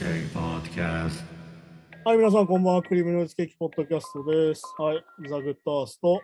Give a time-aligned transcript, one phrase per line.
[0.00, 1.26] Cake Podcast.
[2.06, 2.82] はい、皆さん、こんばんは。
[2.82, 4.62] クリームノイズケーキポッドキャストです。
[4.78, 6.08] はい、ザ・グッドアースト。
[6.14, 6.22] よ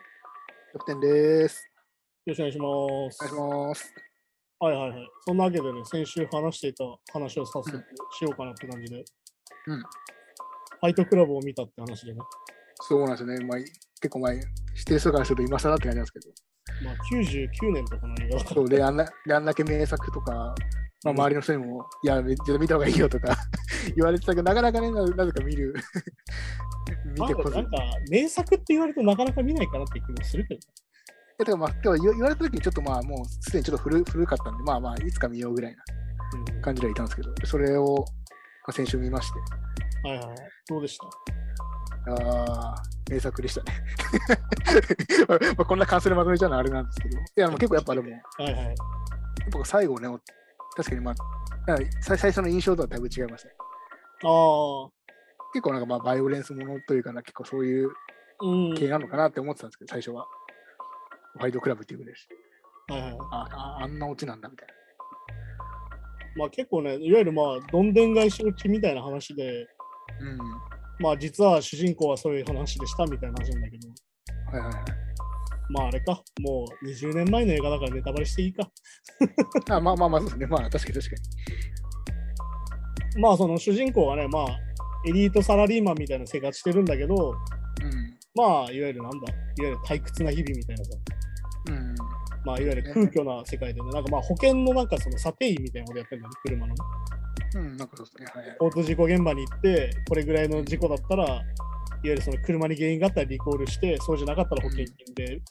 [0.72, 1.70] キャプテンです。
[2.24, 2.64] ろしくお願いします。
[2.64, 3.94] お願いします。
[4.60, 5.08] はいはいはい。
[5.26, 7.84] そんなわけでね、先週話していた話を早速うん
[8.18, 9.04] しようかなって感じで。
[9.66, 12.20] うんファイトクラブを見たって話でね。
[12.80, 13.44] そうなんですよね。
[13.44, 14.46] まあ、結構前、指
[14.86, 16.32] 定数からすると今更って感じなんですけど。
[16.82, 18.40] まあ、99年とかの映画。
[18.40, 20.54] そうであんなで、あんだけ名作とか、
[21.12, 23.36] まあ、周りの人にも、いや、めっちゃ見た方がいいよとか
[23.96, 25.74] 言われてたけど、なかなかね、ななぜか見る。
[27.04, 27.50] 見まあてこず。
[27.50, 27.78] いなんか、
[28.10, 30.60] 名作って言われるとなかなか見ないかなって気もするけど。
[31.38, 35.82] や、てかまあ、言われた時にちょっとまあ、もうすでにちょっと古古かったんで、まあまあ、いつか見ようぐらいな
[36.54, 38.04] うん感じではいたんですけど、それを、ま
[38.68, 39.38] あ、先週見まして、
[40.08, 40.36] はいはいはい。
[40.68, 41.06] どうでした？
[42.08, 43.82] ああ、名作でしたね。
[45.28, 48.74] まあまあ、こんな感想でまとめちゃうのはあれなんですけど、いや、もう結構やっぱでも、はいはい。
[49.50, 50.08] 僕最後ね、
[50.76, 51.14] 確かにまあ、
[52.02, 53.54] 最最初の印象とはだいぶ違いましたね。
[54.24, 54.90] ああ、
[55.52, 57.90] 結構なんかまあバイオレンスものというかな、結構そういう
[58.42, 58.74] うん。
[58.74, 60.26] 系なのかなって思ってたんですけど、最初は。
[61.38, 62.28] ファイトクラブっていうぐらいです。
[62.88, 63.16] はいはい。
[63.32, 64.68] ああ、あんなオチなんだみたい
[66.36, 69.66] まあ結構ね、いわゆるまあ、どんでん返し落ちみたいな話で、
[70.20, 70.30] な。
[70.30, 70.38] うん。
[70.98, 73.88] まあ実は主人公はそういう話でしたみたいな話なんだけど、
[74.52, 74.84] はいはいはい。
[75.68, 78.70] まああれか、もう20年前の映画だからネタバレしていいか。
[79.70, 80.46] あまあまあまあ、そうですね。
[80.46, 81.16] まあ確かに確か
[83.18, 84.46] まあその主人公はね、まあ
[85.06, 88.16] エリートサラリーマンみたいな生活してるんだけど、に。
[88.34, 90.90] まあいわゆるなんだ、いわゆる退屈な日々みたいなさ、
[91.68, 91.74] うん。
[91.74, 91.94] うん。
[92.44, 96.80] まあいわゆる空虚な世界でね、なんかまあ保険のなんかその査定員みたいなことやってるんだね、車のね。
[97.54, 98.26] うん、なんかそうですね。
[98.32, 98.56] はいはい。
[98.60, 101.42] 交通事故現場に行って、これぐらいの事故だったら、
[102.06, 105.42] いわゆるその車に原因があったらリコールして、そうじゃなかったら保険金で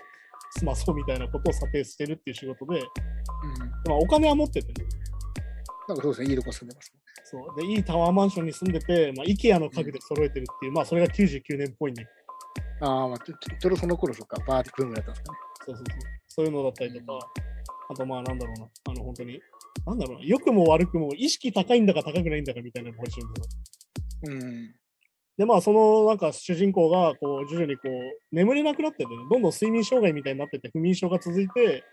[0.57, 2.83] 済まそうみたいなことを査定してるっていう仕事で、うん。
[2.83, 2.87] ま
[3.89, 4.87] あ、お金は持っててね。
[5.87, 6.29] なんかそうですね。
[6.29, 6.93] いいとこ住んでます。
[7.25, 12.09] そうでいいタワーマンションに住んでて、まあ、IKEA の家具で揃えてるっていう、まあそれが99年っぽいんだけ
[12.79, 15.37] ど、ああ、まあちょちょその頃とか、バーってブームだったんですかね。
[15.65, 15.99] そうそうそう。
[16.27, 17.27] そういうのだったりとか、
[17.89, 19.39] あとまあなんだろうな、あの本当に、
[19.87, 24.45] なんだろうな、良くも悪くも意識高いんだか高くないんだかみたいなポジションで。
[24.45, 24.75] うん。
[25.37, 31.83] で、まあ、そのなんか主人公がこう徐々にこう眠れなくなってて、どんどん睡眠障害みたいになってて、不眠症が続いて、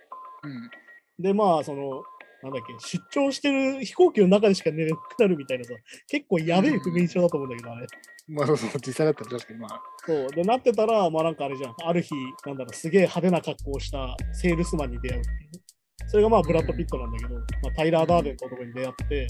[0.44, 0.70] うん。
[1.18, 2.02] で、まあ、その、
[2.42, 5.74] なんだっけ、出張してる飛行機の中でしか寝れなくなるみたいなさ、
[6.08, 7.86] 結構やべえ不眠症だと思うんだけど、あれ。
[8.28, 9.80] まあそうそう、実際だったら確かにまあ。
[10.06, 10.28] そう。
[10.30, 12.14] で、なってたら、まあなんかあれじゃん、ある日、
[12.46, 16.08] なんだろう、すげえ派手な格好をしたセールスマンに出会うっていう。
[16.08, 19.28] それがまあブラッド・ピットなんだけど、まあ、タイラー・ダーデンの男に出会って、で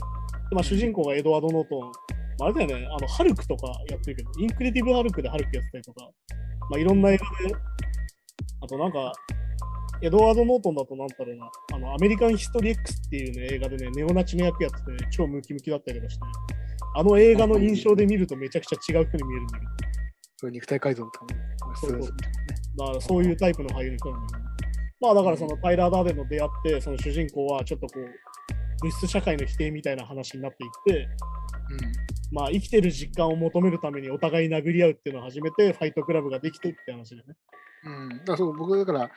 [0.52, 1.90] まあ、主人公がエドワード・ノートン、ま
[2.40, 6.10] あ、あれだよね、あの、ハルクとかやってるけど、インクレディブ・ハルクでハルクやってたりとか、
[6.70, 7.54] まあいろんな映画で、
[8.62, 9.12] あとなんか、
[10.02, 16.22] エドワード・ノートンだとなんだろうな、あの、アメリカン・ヒストリー X っていうね、映画でね、ネオナチの役やってて、超ムキムキだったりとかして、
[16.94, 19.70] あの映画の印象で見るとめちゃくちゃ違う人に見えるんだけど、
[20.36, 21.30] そう肉体改造とかも、
[21.76, 22.00] そうそう。
[22.78, 24.48] だからそういうタイプの俳優の人なんだけど、
[25.00, 28.04] まあだからそのタイラー・ダーデンの出会って、その主人公はちょっとこう、
[28.82, 31.08] 物質社会の否定みたいな話になっていって、
[32.32, 37.22] まあ生きてる実感を求めるためにお互い殴り合うっていうのを始めて、ファイトクラブができてって話でね。
[37.84, 37.92] うん。
[37.92, 38.08] うん。
[38.18, 39.10] だからそう、僕だから、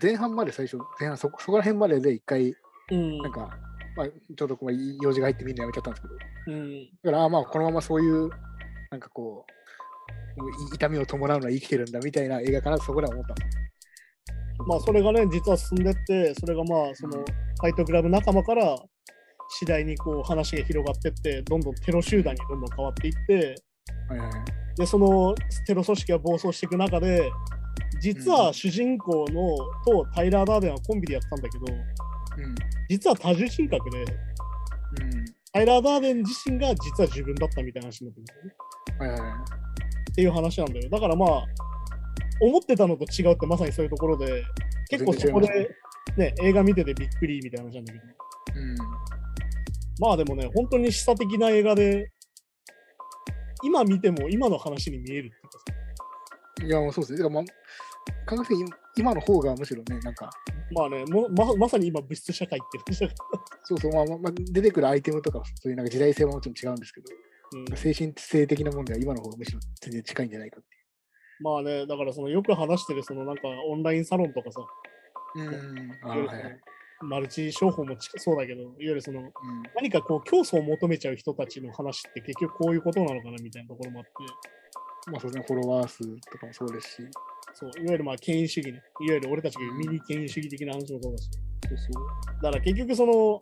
[0.00, 2.54] 前半まで最初、前半そこそこら辺までで一回、
[2.90, 3.18] うん。
[3.18, 3.50] なんか、
[3.96, 6.14] まあ、ちょうどこう用事が入ってみんなやめちゃったんですけど、
[6.46, 6.90] うん。
[7.02, 8.30] だから、あまあ、このままそういう、
[8.90, 13.34] なんかこう、痛みを伴うのは生きてるんだみたいな映画かなとそこでは思った。
[14.66, 18.76] まあそれがね、実は進んでって、それがまあそのファイトクラブ仲間から
[19.58, 23.54] 次第にこう話が広がってって、どんどんテロ集団にどんどん変わっていって。
[24.76, 25.34] で、その
[25.66, 27.30] テロ組織が暴走していく中で、
[28.00, 31.64] 実は主人公のとタイラー・ダーデンはコンビでやってたんだけど、
[32.88, 34.04] 実は多重人格で。
[35.52, 38.34] タイラー・ダーデン自身が実は自分だったみたいな話になってるんだ
[39.06, 39.44] よね。
[40.12, 40.88] っていう話なんだよ。
[40.88, 41.44] だからまあ、
[42.40, 44.44] 思ってたのと違うってまさにそういうところで、
[44.88, 45.70] 結構そこで、
[46.16, 48.04] ね、映画見ててびっくりみたいな話なんだけど、
[48.56, 48.74] うん。
[50.00, 52.10] まあでもね、本当に示唆的な映画で、
[53.62, 55.30] 今見ても今の話に見えるっ
[56.60, 57.28] ていや、もうそうですね。
[57.28, 57.44] まあ、
[58.26, 60.30] 感覚的に今の方がむしろね、なんか、
[60.72, 63.14] まあねもま、まさに今物質社会っていう話だか
[63.64, 67.06] そうそう、まあ、まあまあ、出てくるアイテムとか、そういうなんか時代性はもちろん違うんですけど、
[67.54, 67.76] ら、うん。
[67.76, 70.79] 精神性的なもんでは今の方がむしろ全然近いんじゃないかって
[71.40, 74.60] まあね、だからそのよく話してるそのなんかオンラインサロンとかさ、
[75.36, 75.44] いう。
[75.44, 77.08] うん。
[77.08, 79.28] マルチ商法もちそうだけど、いわゆるそのうん。
[79.74, 84.10] 何かこう競争を求めちゃう人たちの話って結局こういうことなのかなみたいなところもあって、
[85.10, 87.02] まあそうですね、フォロワー数とかもそうですし、
[87.54, 91.30] そういわゆるまあ権威主義ね、いわゆる俺たちがミニ権威主義的な話もそうだし、
[91.68, 92.42] そうそう。
[92.42, 93.40] だから結局その、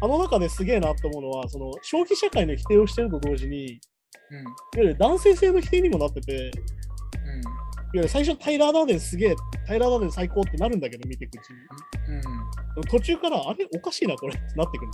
[0.00, 3.78] あの中ですげえなと思うのは、その消費社会の否定をしてると同時に、いわ
[4.30, 4.82] うん。
[4.82, 6.50] ゆる男性性の否定にもなってて、
[7.92, 7.98] いわうん。
[7.98, 11.56] ゆる最初タイラー・ダーデンすげえ、タイラー・ダーデン最高ってなるんだけど、見ていくうちに。
[12.76, 12.84] うん。
[12.84, 14.90] 途中から、あれおかしいな、これってなってくる。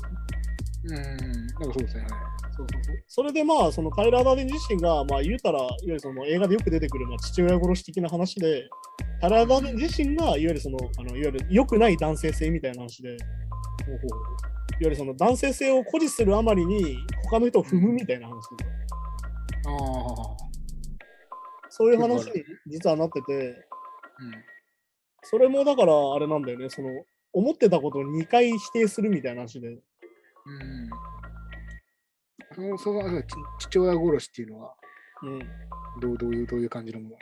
[0.85, 0.95] うん。
[0.95, 1.03] な
[1.45, 2.03] んかそうですね。
[2.03, 2.11] はい。
[2.57, 8.69] そうそうそうそれでまあ、そのタイラー・ダーデン自身が、まあ言うたら、いわゆるその映画でよく出てくる、まあ、父親殺し的な話で、
[9.21, 13.19] タイラー・ダーデン自身が、いわゆるその、あのいわゆる良くない男性性みたいな話で、いわ
[14.81, 18.65] ゆるその男性性を誇示するあまりに、他の人を踏むみたいな話で、
[19.67, 20.46] ああ。
[21.77, 23.65] そういう話に実はなってて、うん。
[25.23, 26.89] それもだからあれなんだよね、その、
[27.35, 29.81] 思ってたことを2回否定するみたいな話で、うん。
[32.51, 33.03] あの、その、
[33.59, 34.75] 父親殺しっていうのは、
[35.23, 35.39] うん。
[36.01, 37.17] どうどういう、どういう感じのもの？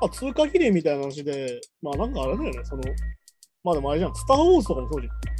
[0.00, 2.82] まあ、通過儀礼みたいな話で、まあなんかあれだよね、その、
[3.64, 5.39] まあでもあれじゃん、スター・ウォーズとかもそうじゃん。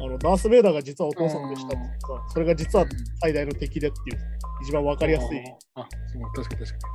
[0.00, 2.86] あの、ダース・ベイダーが実はお父さんでしたってさ、それが実は
[3.20, 4.20] 最大の敵でっていう、
[4.62, 5.38] 一番わかりやすい。
[5.38, 6.88] いわああ、そう、確かに確か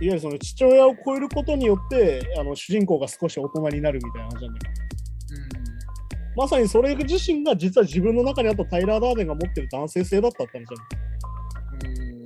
[0.00, 5.58] ゆるその父親を超えることによって、あの、主人公が少し大人になるみたいな話なんだけど、に。
[6.36, 11.02] まさにそれ自身が実は自分の中にあったタイラー・ダーデンが持ってる男性性だったって話なんだよ。
[11.72, 12.18] うん。
[12.18, 12.24] うん。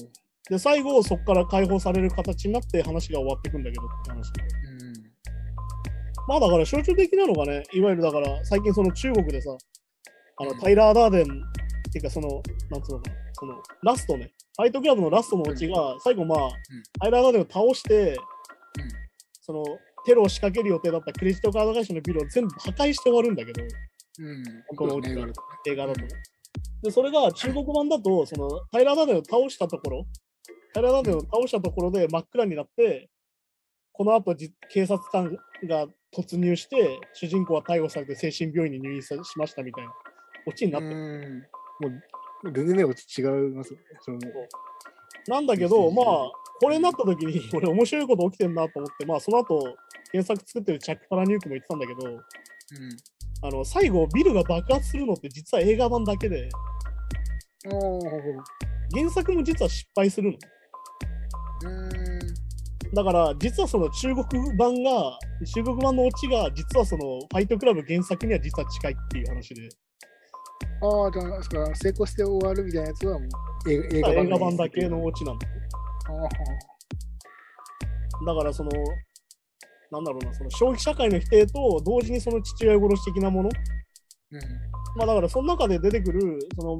[0.50, 4.61] で、最後、そこから解放される形になって話が終わっていくんだけどって話で。
[6.28, 9.56] まあだから象徴的なのがね、いわゆるだから最近その中国でさ、
[10.38, 10.58] あのうん。
[10.58, 11.26] タイラー・ダーデンっ
[11.92, 16.50] ていうかその、なんつうのかな、そのラストね、ファイトクラブのラストのうちが、最後まあ、
[17.00, 18.16] タイラー・ダーデンを倒して、
[19.40, 19.64] その
[20.04, 24.44] テロを仕掛ける予定だったクレジットカード会社のビルを全部破壊して終わるんだけど、うん。
[24.76, 26.08] この映画だと映画だとね。
[26.82, 30.06] で、それが中国版だと、そのタイラー・ダーデンを倒したところ、
[30.74, 33.08] タイラー・ダーデンを倒したところで真っ暗になって、
[33.92, 39.92] この後じ警察官が突入して、主人公は逮捕されて精神病院に入院さしましたみたいな
[40.46, 40.94] オチになってる。
[40.94, 41.90] うん。
[41.90, 41.98] も
[42.44, 42.94] う、全然ね、違いま
[43.64, 43.84] すよね。
[44.00, 44.18] その
[45.28, 46.04] なんだけど、まあ、
[46.60, 49.76] これになった時に、 俺面白いこと起きてんなと思って、まあ、その後、
[50.10, 52.20] 原作作ってるチャック・パラニュークも言ってたんだけど、
[53.44, 56.48] あの最後、ビルが爆発するのって実は映画版だけで、
[58.92, 60.38] 原作も実は失敗するの。
[61.64, 62.01] うん。
[62.94, 65.18] だから、実はその中国版が、
[65.54, 69.68] 中国版のオチが、実はそのファイトクラブ原作には実は近いっていう話で、
[70.82, 73.26] ああ、じゃあ、ですから成功して終わるみたいなやつはも
[73.66, 75.48] う映映画版映画版だけのオチなんだ。
[75.48, 76.12] あ
[78.26, 78.70] だから、その、
[79.90, 83.52] なんだろうな、その消費社会の否定と同時にその父親殺し的なもの、ー
[84.32, 84.40] うん。
[84.96, 86.78] まあだからその中で出てくる、その、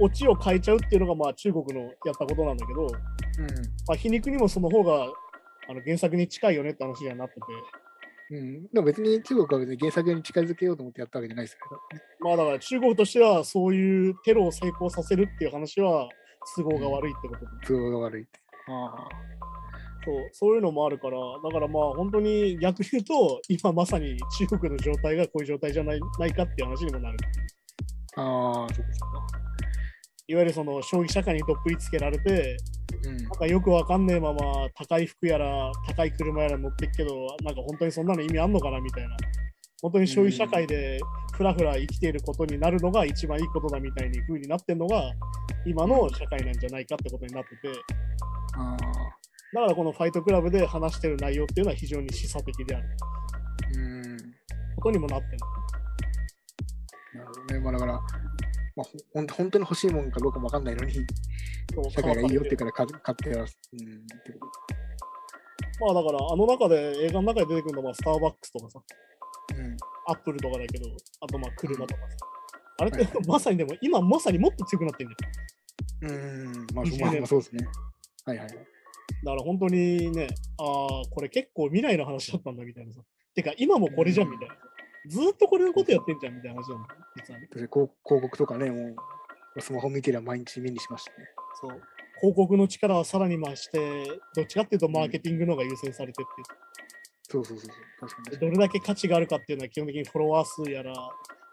[0.00, 2.88] オチを変えちゃうっていうのがまあ中国のやったことなんだけど、うん。
[3.86, 5.06] まあ、皮肉にもその方が
[5.68, 7.40] あの原作に近いよねって話にはなってて、
[8.30, 12.02] うん、でも別に中国は別に原作に近づけようと思ってやったわけじゃないですよね。
[12.20, 16.08] まあだから中国としてはそういうテロを成功させるっていう話は
[16.56, 18.40] 都合が悪いってことで、都合が悪いって。
[18.68, 19.08] あ
[20.02, 27.18] そうそういうのもあるから、だからまあ本当に逆に言うと、今まさに中国の状態がこういう状態じゃないないかっていう話にもなる。
[28.16, 29.40] あ、ああ、そうかそうか。
[30.26, 32.56] いわゆるその消費社会にどっぷりつけられて、
[33.04, 39.16] うんなんかよくわかんねえまま高い服やら高い車やら乗ってっけど、なんか本当にそんなの意味あんのかなみたいな。
[39.82, 41.00] 本当に消費社会で
[41.32, 45.14] ふらふら生きていることになるのが一番いいことだみたいに風になってんのが
[45.64, 47.72] 今の社会なんじゃないかってことになってて、
[48.58, 48.76] あ
[49.54, 53.80] だからこのファイトクラブで話してる内容っていうのは非常に示唆的であるーう
[54.14, 54.18] ん。
[54.76, 55.38] ことにもなってる。
[57.14, 57.60] なるほどね。
[57.60, 58.00] まあだから、
[58.80, 60.94] まあ、 本当に欲しいもんかどうかもわかんないのに、
[61.90, 63.58] 社会がいいよってから買買ってやらす。
[63.72, 64.06] うん。
[65.80, 68.82] まあだからあの中で映画の中で出てくるのはスターバックスとかさ、
[69.56, 69.76] うん。
[70.06, 70.86] アップルとかだけど、
[71.20, 72.16] あとまあ車とかさ。
[72.78, 72.90] あれ？
[72.90, 75.32] っはいて まさにでも今まさにもっと強くなってるんだよ。
[76.02, 76.66] うん。
[76.74, 77.66] まあ、20まあまあそうですね。
[78.24, 78.56] はいはいはい。
[78.56, 83.00] だから本当にね、ああ、これ結構未来の話だったんだみたいなさ。
[83.34, 84.54] てか今もこれじゃんみたいな。
[85.06, 87.48] ずーっとこれのことやってんじゃんみたいな話だよ、実はね。
[87.52, 88.96] 広広告とかね、も
[89.56, 91.28] う、スマホ見てりゃ毎日目にしましたね。
[91.60, 91.82] そう。
[92.20, 96.30] 広告の力はさらに増して、どっちかっていうとマーケティングの方が優先されてって、
[97.30, 97.72] そうそうそうそ
[98.06, 98.08] う。
[98.08, 100.92] 確かにどれだけ価値があるかっていうのは基本的にフォロワー数やら、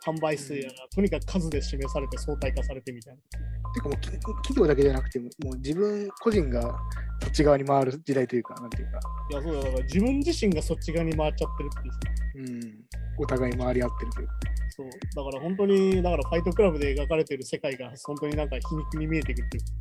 [0.06, 3.20] 販売数やら、とにかく数で示されて相対化されてみたいな。
[3.20, 3.74] に。
[3.74, 6.78] てかもうき企業だけじゃなくても、もう自分個人が
[7.24, 9.00] そっち側に回る時代というか、なんていうか、
[9.32, 11.94] いや、そうだ、だから自分自身がそっち側に回っちゃってるっていう。
[12.38, 14.34] うん、お互い回り合ってるというか。
[14.70, 14.90] そう。
[14.90, 19.74] だから本当に、だからファイトクラブで描かれてる世界が本当になんか皮肉に見えてくるっていうか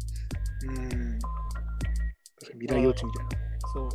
[0.67, 1.19] うん。
[2.59, 3.31] 未来予知みたいな。
[3.75, 3.89] そ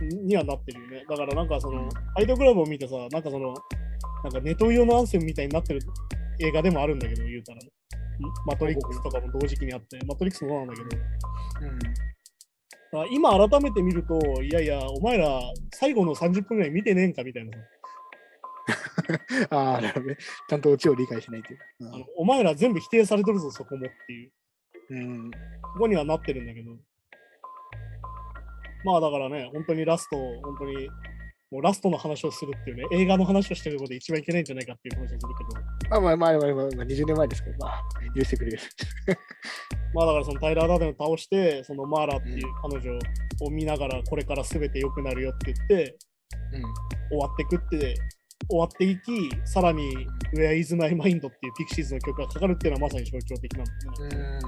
[0.00, 0.04] う。
[0.04, 1.04] にはなってるよね。
[1.08, 3.54] だからなんかその、うんファイトクラブを見てさ、なんかその、
[4.24, 5.80] なんかネトウヨのアンセムみたいになってる
[6.40, 7.60] 映画でもあるんだけど、言うたら。
[8.46, 11.02] マトリックスとかも同時期にあって、マトリックスもそうなんだけど、
[12.94, 13.02] うん。
[13.02, 15.40] あ今改めて見ると、いやいや、お前ら
[15.74, 17.58] 最後の30分ぐらい見てねえんかみたいなさ。
[19.50, 20.16] ああ、なるほどね。
[20.48, 21.64] ちゃんとオチを理解しないというか。
[21.80, 24.32] あのお前ら全部否定されてるぞ、そこもっていう。
[24.90, 25.30] うん。
[25.30, 26.76] ここにはなってるんだけど。
[28.84, 30.88] まあだからね、本当にラスト、本当に、
[31.50, 37.82] もうラストの話をするっていうね、映画の話をしてることで一番いけないんじゃないかっていう話をするけど、まあまあまあまあまあ、20年前ですけど、まあ、
[38.16, 38.58] 許してくれる。
[39.94, 42.98] まあだからそのタイラー・ダーデンを倒して、そのマーラっていう彼女
[43.42, 45.96] を見ながら、これから全て良くなるよって言って、
[46.52, 46.62] うん
[47.08, 47.94] 終わってくって、
[48.48, 53.64] 終わっていき、さらに Where is my mind っていうピクシーズの曲がかかるっていうのはまさに象徴的なん
[54.10, 54.40] だね。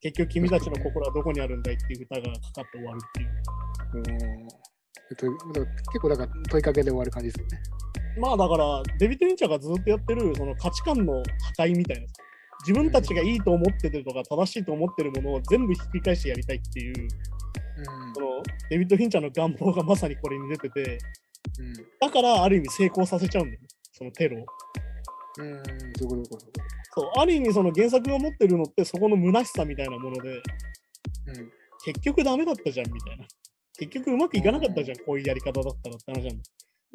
[0.00, 4.40] 結局君たちの心はどこにあるんだいっていう歌がかかって終わるっていう。
[4.42, 4.70] うん
[5.10, 7.62] えっと、結構だから問いかけで終わる感じですよね。
[8.18, 11.22] まあだから、デビッド・リンチャーがずっとやってるその価値観の
[11.56, 12.14] 破壊みたいなさ。
[12.66, 17.08] 自分たちがいいと思ってるとか正しいと思ってるものを全部ひっくり返してやりたいっていう、
[18.14, 20.98] そのデビッド・フィンチャーの願望がまさにこれに出てて、
[21.58, 21.72] うん。
[22.00, 24.46] だからある意味成功させちゃうんだよね、そのテロを。
[25.38, 25.62] うん。
[26.92, 30.42] そう、ある意味その原作が持ってるのってそこの虚しさみたいなもので、うん。
[31.82, 33.26] 結局ダメだったじゃんみたいな。
[33.78, 36.42] 結局うまくいかなかったじゃん、こういうやり方だったらって話なんだ。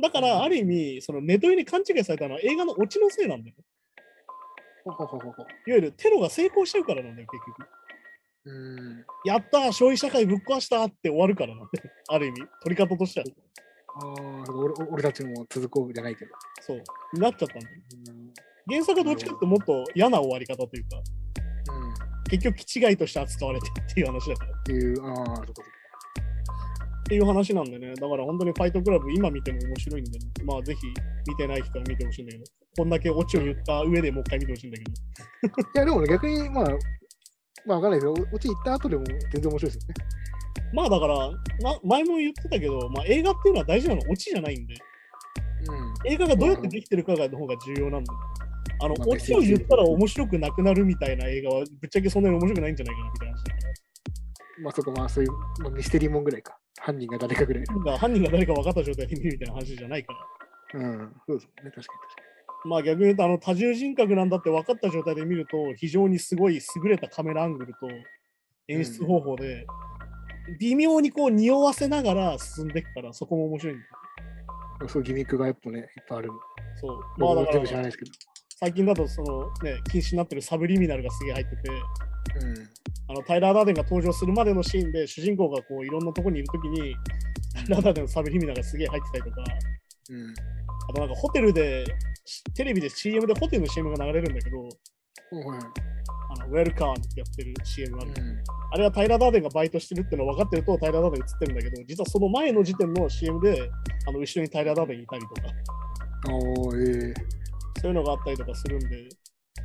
[0.01, 3.55] だから、ある意味、そのネトウヨに勘違いされたのは映画のオチのせいなんだよ。
[4.84, 5.41] ほほほほほ。
[5.41, 7.70] いわゆるテロが成功しちゃうからなんだよ、結局。
[8.46, 9.05] うん。
[9.25, 11.89] やったー、消費社会ぶっ壊したって終わるからなんだよ。
[12.10, 13.25] ある意味、取り方としては。
[13.98, 14.08] あ
[14.50, 16.32] あ、俺俺たちも続こうじゃないけど。
[16.62, 17.75] そう、になっちゃったんだよ。
[18.10, 18.34] うん。
[18.67, 21.94] 原作はどっちかってもっと嫌な終わり方というか、うん。
[21.94, 21.96] っ
[22.29, 24.51] 結局、気違いとして扱われてっていう話だから。
[24.51, 25.63] っていう、ああ、そういうこ
[27.05, 27.09] と。
[27.09, 30.88] ていう話なんでね、だから本当にファイトクラブ、今見ても面白いんで、ね、まあぜひ
[31.27, 32.43] 見てない人は見てほしいんだけど、
[32.77, 34.91] こんだけオチを言った上でもう一回見てほしいんだけど、
[35.75, 36.65] いや、でもね、逆に、まあ、
[37.65, 39.93] まあ、わかんないけど、落ち行った後でも全然面白いですよね。
[40.74, 41.15] まあだから、
[41.62, 44.75] ま、前も言ってたけど、まあ映画っていうのは大事なのはオチじゃないんで、
[45.69, 46.12] うん。
[46.12, 48.09] 映画がどうやってできてるかがの方が重要なんで、
[48.81, 53.35] あの、まあオチを言ったら面白くなくなるみたいな映画はぶっちゃけそんなに面白くないんじゃないかなみたいな。
[54.63, 55.31] まあ、そこ、まあ、そういう、
[55.62, 56.57] まあ、ミステリーもんぐらいか。
[56.82, 57.65] 犯人が誰かぐらい。
[57.98, 60.13] 犯人が誰か分かった状態で見るみたいな話じゃないか
[60.74, 60.79] ら。
[60.79, 61.13] うん。
[61.27, 61.94] そうですね、確かに確か
[62.65, 67.88] まあ逆に言うと、あの多重人格なんだって分かった状態で見ると、非常にすごい優れたカメラアングルと
[68.67, 69.67] 演出方法で、
[70.60, 74.89] 微妙にこう匂わせながら進んでいくから、そこも面白いんだ。
[74.89, 76.29] そうギミックがやっぱね、いっぱいある。
[76.82, 77.00] そう。
[77.17, 78.12] まあだから僕も全部知らないですけど。
[78.58, 81.75] 最近だとそのね、禁止になってるサブリミナルがすげえ入ってて、うん。
[83.07, 86.95] あのタイラー・ダーデンが登場するまでのシーンで主人公がこういろんなとこにいるときに、
[87.53, 89.43] タイラー・ダーデンのサブリミナルがすげえ入ってたりとか、
[90.09, 90.33] うん。
[90.89, 91.85] あとなんかホテルで、
[92.55, 95.59] テレビで CM でホテルの CM が流れるんだけど、はい。
[96.37, 98.13] あのウェルカーってやってる CM がある。
[98.17, 98.43] うん。
[98.71, 103.69] あれはタイラー・ダーデンがバイトしてるってのを分かってるとタイラー・ダーデン映ってるんだけど、実はその前の時点の CM で、
[104.07, 105.41] あの後ろにタイラー・ダーデンいたりとか、
[106.75, 107.13] ええ
[107.81, 109.07] そういうのがあったりとかするんで、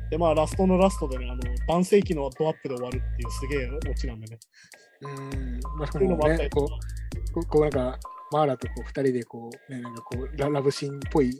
[0.09, 4.39] で、まあラストのラストでね、あの男性器のドアップで終わるっていうすげえオチなんでね。
[5.01, 5.59] うん。
[5.77, 6.77] まあ、そういうのもあったりとかこ
[7.31, 7.99] う、こうこうなんか、
[8.31, 11.31] マーラとこう二人でこう、ね、なんかこうラ、ラブシーンっぽい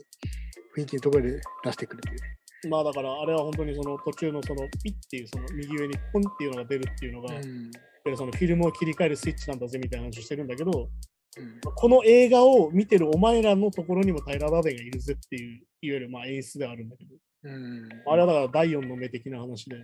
[0.76, 2.26] 雰囲気のところで出してくるっていうね。
[2.70, 7.70] まあだからあれは本当にその途中のそのピッっていうその右上にポンっていうのが出るっていうのが、うん。
[8.04, 11.60] でそのフィルムを切り替えるスイッチなんだぜみたいな話をしてるんだけど、うん。
[11.74, 17.88] この映画を見てるお前らのところにもタイラー・ダーデンがいるぜっていう、いわゆるまあ演出ではあるんだけど、うん。
[18.06, 19.76] あれはだから第4の目的な話で、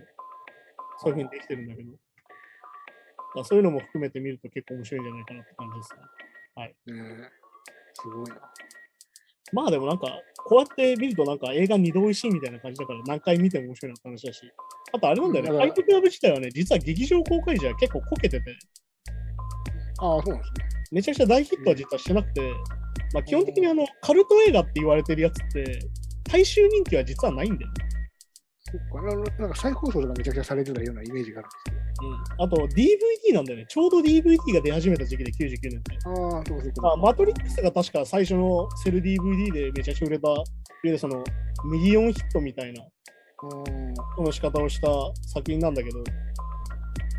[1.01, 1.91] そういうふうにできてるんだけど、
[3.35, 7.05] だそういうのも含めて見ると結構面白いんじゃないかなって感じですね。
[7.19, 7.29] ね
[7.93, 8.35] すごいな。
[9.51, 10.07] まあでもなんか、
[10.45, 14.51] こうやって見るとなんか映画二度美味しいみたいな感じだから何回見ても面白いなって話だし、
[14.93, 15.57] あとあれなんだよね、うん。
[15.57, 18.57] ファイトクラブ自体はね、実は劇場公開時は結構こけてて、
[19.99, 20.69] ああ、そうなんですね。
[20.91, 22.41] めちゃくちゃ大ヒットは実はしてなくて、
[23.13, 25.79] まあ基本的にあの、カルト映画って言われてるやつって、
[26.31, 27.75] 大衆人気は実はないんだよね。
[28.71, 32.07] そっかななんか再放送とかめちゃくちゃされてたようなイメージがあるんですけど。
[32.07, 33.65] うん、あと DVD なんだよね。
[33.67, 35.97] ちょうど DVD が出始めた時期で99年って。
[36.05, 40.43] ああ、そうそうあマトリックスが確か最初のセル DVD でめちゃくちゃ売れた、いわ
[40.83, 41.23] ゆるその
[41.65, 43.93] ミリオンヒットみたいなうん。
[44.15, 44.87] その仕方をした
[45.27, 46.03] 作品なんだけど、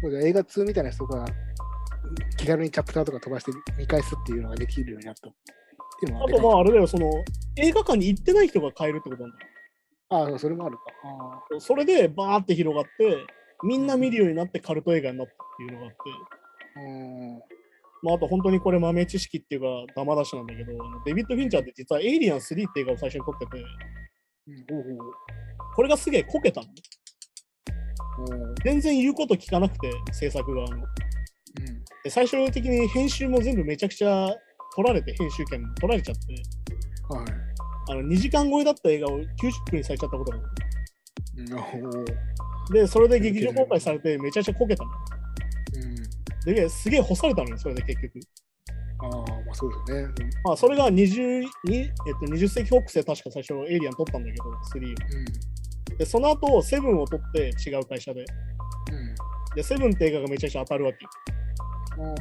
[0.02, 1.25] そうだ映画2みたいな人が
[2.38, 5.31] 気軽にチャプターとか飛ばして見返すっていうのができるようになった
[6.00, 7.11] っていうのはあとまああれだよ、その
[7.57, 10.33] 映画館に行ってない人が買えるってことなんだよ。
[10.33, 10.83] ああ、それもあるか。
[11.04, 13.26] あそれでバーって広がって、
[13.62, 15.97] みんな見るようになってカルト映画になったっていうのがあって、
[16.76, 16.80] あ。
[16.80, 17.40] うん。
[18.02, 23.64] まあ、あと本当にこれ豆知識っていうか、ダマ出しなんだけど、あのデビッド・フィンチャーって実はエイリアン3って映画を最初に撮ってて、
[24.49, 24.99] うん、
[25.76, 26.66] これがすげえこけたの。
[28.21, 30.76] おうおう全然言うこと聞かなくて、制作側の。
[30.76, 30.85] うん
[32.02, 34.35] で最終的に編集も全部めちゃくちゃ
[34.75, 36.35] 取られて、編集権も取られちゃって、
[37.15, 37.27] はい。
[37.91, 39.25] あの2時間超えだった映画を90
[39.71, 40.47] 分にされちゃったことがある。
[41.39, 42.05] うんおう
[42.73, 44.91] で、それで劇場公開されてめちゃくちゃこけたの。
[46.47, 48.21] うん、で、すげえ干されたのよ、それで結局。
[49.03, 50.15] ああ、まあそうですよね。
[50.45, 54.93] まあ、それが 20, に、えっと、20世紀フォックスで確か最初エイリアン撮ったんだけど、3を。
[55.95, 58.21] うで、その後、セブンを撮って違う会社で。
[58.21, 58.25] ん。
[58.25, 59.15] うん。
[59.55, 60.99] で、セブンって映画がめちゃくちゃ当たるわけ。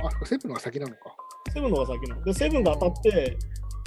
[0.03, 1.15] ああ、セブンのが先なのか。
[1.49, 2.23] セブンのが先なの。
[2.23, 3.37] で、セブンが当たって、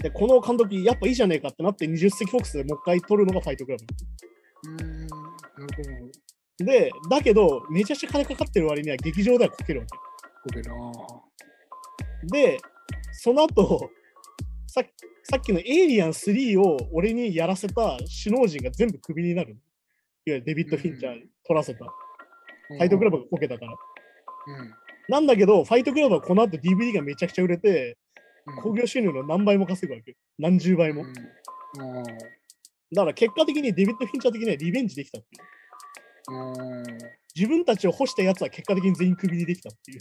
[0.03, 5.17] で、この監督、やっぱいいじゃねえかってなって、20世紀フォックスでもう一回撮るのがファイトクラうーん、な
[5.67, 6.11] る
[6.59, 6.65] ブ。
[6.65, 10.61] で、だけど、めちゃくちゃ金かかってる割には劇場ではこけるわけ。
[10.61, 10.73] ほど。
[10.73, 11.31] こ
[12.31, 12.59] で、
[13.13, 13.91] その後、
[14.67, 14.85] さっ
[15.25, 19.57] さっきのエイリアン3を俺にやらせた首脳陣が全部クビになる。
[20.27, 21.85] いわゆるデビッド・フィンチャーに取らせた。
[21.85, 21.91] れ
[22.79, 23.73] ファイトクラブがこけたから。
[23.73, 24.75] うん。
[25.09, 27.99] なんだけど、ファイトクラブはこの後 DVD がめちゃくちゃ売れて、
[28.47, 30.17] うん興行収入の何倍も稼ぐわけ。
[30.37, 31.03] 何十倍も。
[31.03, 31.11] うん
[31.81, 32.03] あ
[32.95, 36.33] だから結果的にデビッド・フィンチャー的にはリベンジできたっていう。
[36.33, 36.99] ーうん
[37.35, 40.01] 自分たちを干したやつは結果的に全員クビにできたっていう。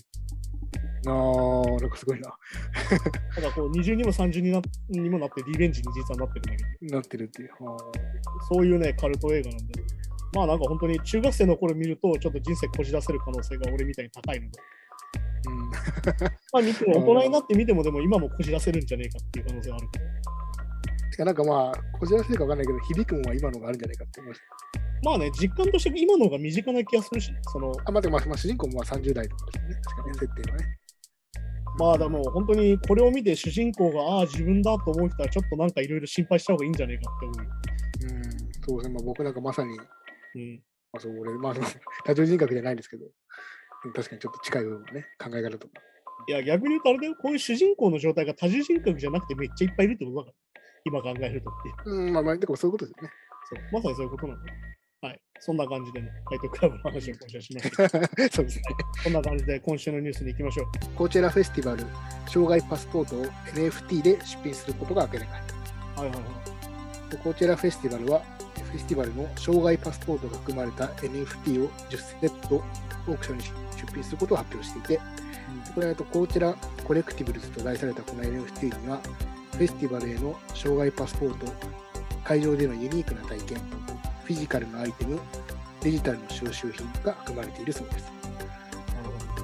[1.07, 2.29] あー、なんかすごいな。
[3.35, 7.51] だからこう20にも30になにもなってリベンジに実はなってるんだけど、なってるっていう。
[8.49, 9.83] そういうね、カルト映画なんで。
[10.33, 14.59] まあなんか本当に中学生の頃見るとちょっと人生こじ出せる可能性が俺みたいに高いので、
[15.47, 15.69] うん。
[15.69, 21.11] まあ見ても大人になって見てもでも今もこじ出せるんじゃねえかっていう可能性はあるから。
[21.11, 24.41] しかなんかまあ、こじらせるかわかんないけど、響くもんは今のがあるんじゃないかって思いまし
[25.03, 27.83] まあね、実感として今の方が身近な気がするし、そのた。
[27.87, 29.75] あ、待って、まあ、まあ、主人公もまあ30代とかですね。
[29.83, 30.65] 確かに、設定はね。
[31.79, 38.15] まあでも本当にこれを見て主人公がああ自分だと思う人はちょっとなんかいろいろ心配した方がいいんじゃねえかって思う。
[38.15, 38.23] うん。
[38.67, 38.95] そうですね。
[38.95, 39.69] まあ、僕なんかまさに、
[40.35, 41.53] うん、まあ、そう、俺、まあ、
[42.05, 43.11] 多重人格じゃないんですけど、うん
[43.89, 45.73] 確かにちょっと近い部分がね、考え方とか。
[46.27, 50.35] いや逆に言うとあれだよ、こういう主人公の状態が多重人格じゃなくてめっちゃいっぱいいるってことだから、
[50.85, 51.95] 今考えるとっていう。
[51.95, 53.13] うん、まあまあ、でもそういうことですよね。
[53.49, 54.57] そうまさにそういうことなんだよ。
[55.01, 55.21] はい。
[55.39, 58.29] そんな感じでね、ファイトクラブの話を今週はしました。
[58.29, 58.63] そうですね。
[59.03, 60.95] こんな感じで今週のニュースに行きましょう。
[60.95, 61.83] コーチェラフェスティバル、
[62.27, 65.31] 障害パスポートを NFT で出品することが明らかに。
[65.31, 66.21] はいはいは
[67.07, 67.11] い。
[67.11, 72.63] でコーチェラフェスティバルは、フェスティバルの障害パスポートが含まれた NFT を10セット
[73.07, 73.51] オークションに出
[73.93, 75.01] 品することを発表していて、
[75.73, 78.99] これはとコーチェラコレクティブルズと題されたこの NFT には、
[79.53, 81.45] フェスティバルへの障害パスポート、
[82.23, 83.57] 会場でのユニークな体験、
[84.25, 85.19] フィジカルのアイテム、
[85.81, 88.05] デジタルの収集品が含まれているそうです。
[88.05, 89.43] なるほど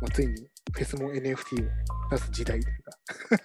[0.00, 0.34] まあ、ついに
[0.72, 1.70] フェスも NFT を
[2.10, 2.94] 出す時代というか。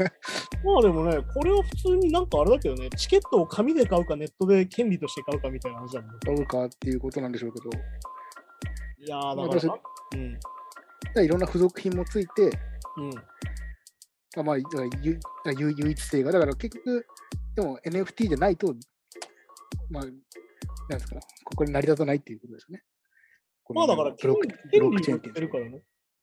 [0.63, 6.17] まあでもね、これは普通になんかあれだけどね、チケットを紙で買うかネットで権利として買うかみたいな話だもんね。
[6.25, 7.69] 買うかっていうことなんでしょうけど、
[9.02, 9.80] いやだからな、
[11.18, 11.26] うん。
[11.26, 12.52] いろんな付属品もついて、
[12.98, 13.12] うん。
[14.38, 17.06] あまあ、唯唯一性が、だから結局、
[17.56, 18.76] でも NFT じゃないと、
[19.90, 20.14] まあ、なん
[20.90, 22.84] ですか、ここに成り立たないっていうことですね。
[23.74, 25.82] まあだから、ブロックチェーンですかてるからね。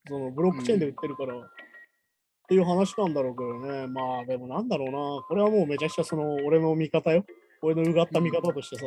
[0.08, 1.40] そのブロックチェーンで売ってるから、っ
[2.48, 3.86] ていう話なんだろうけどね。
[3.86, 5.22] まあでもなんだろうな。
[5.26, 7.24] これはもうめちゃくちゃその俺の見方よ。
[7.62, 8.86] 俺のうがった見方としてさ、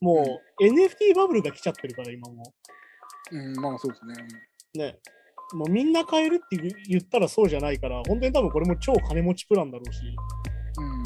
[0.00, 2.54] もう NFT バブルが来ちゃってるから今も
[3.32, 4.14] うん、まあそうですね。
[4.74, 4.78] う。
[4.78, 4.98] ね。
[5.54, 6.56] もうみんな買えるって
[6.88, 10.00] 言ったらそうじゃないから、本当に多分これも超金持ちプランだろうし、
[10.78, 11.02] うん。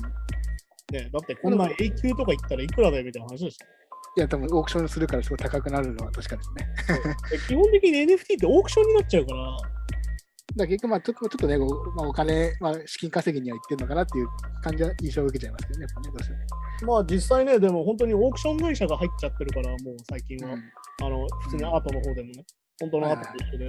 [0.96, 3.58] ね、だってこんな永久とか言ったらいくらだよみたいな話だし。
[4.16, 6.66] いや、多分オークションするからすごい高くなるのは確かですね。
[7.30, 9.56] で基本的に NFT ってオークションになっちゃうから、
[10.56, 14.28] だ結局、まあちょっとちょっとね、まあ、お金、まあ、資金稼ぎにはいってるのかなっていう
[14.62, 16.92] 感じは印象を受けちゃいますけどね、やっぱね、どうしても。
[16.92, 20.54] まあ実際ね、でも本当にオークション会社が入っちゃってるから、もう最近は。
[20.54, 20.62] うん
[21.02, 22.44] あの、普通にアートの方でもね、
[22.78, 23.66] 本当のアートはいと一緒で。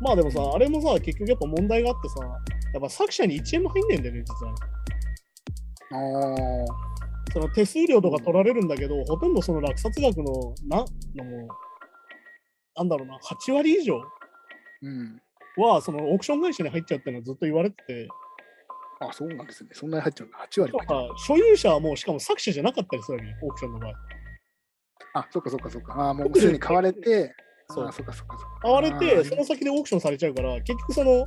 [0.00, 2.14] まあでもさ、あれもさ、結局やっぱ問題があってさ、
[2.72, 4.54] やっぱ作者に1円も入んねえんだよね、実は。
[5.90, 6.88] あ
[7.32, 10.84] その手数料とか取られるんだけど、ほとんどその落札額の、な、
[11.16, 11.48] のもう、
[12.76, 14.00] なんだろうな、8割以上
[14.82, 15.20] うん。
[15.58, 18.08] は、そのオークション会社に入っちゃうっていうのはずっと言われてて、
[19.00, 19.70] あ、そうなんですね。
[19.72, 20.38] そんなに入っちゃうんだ。
[20.50, 23.92] 8割もと所有者はもうしかも作者じゃなかったりするわけよ、オークションの場合。
[25.14, 26.10] あ、そっかそっかそっか。
[26.10, 27.34] あ、もうすでに買われて、
[27.68, 28.60] そうあ、そっかそっかそっか。
[28.62, 31.24] 買われあて、ーその先でオークションされちゃうから、結局その、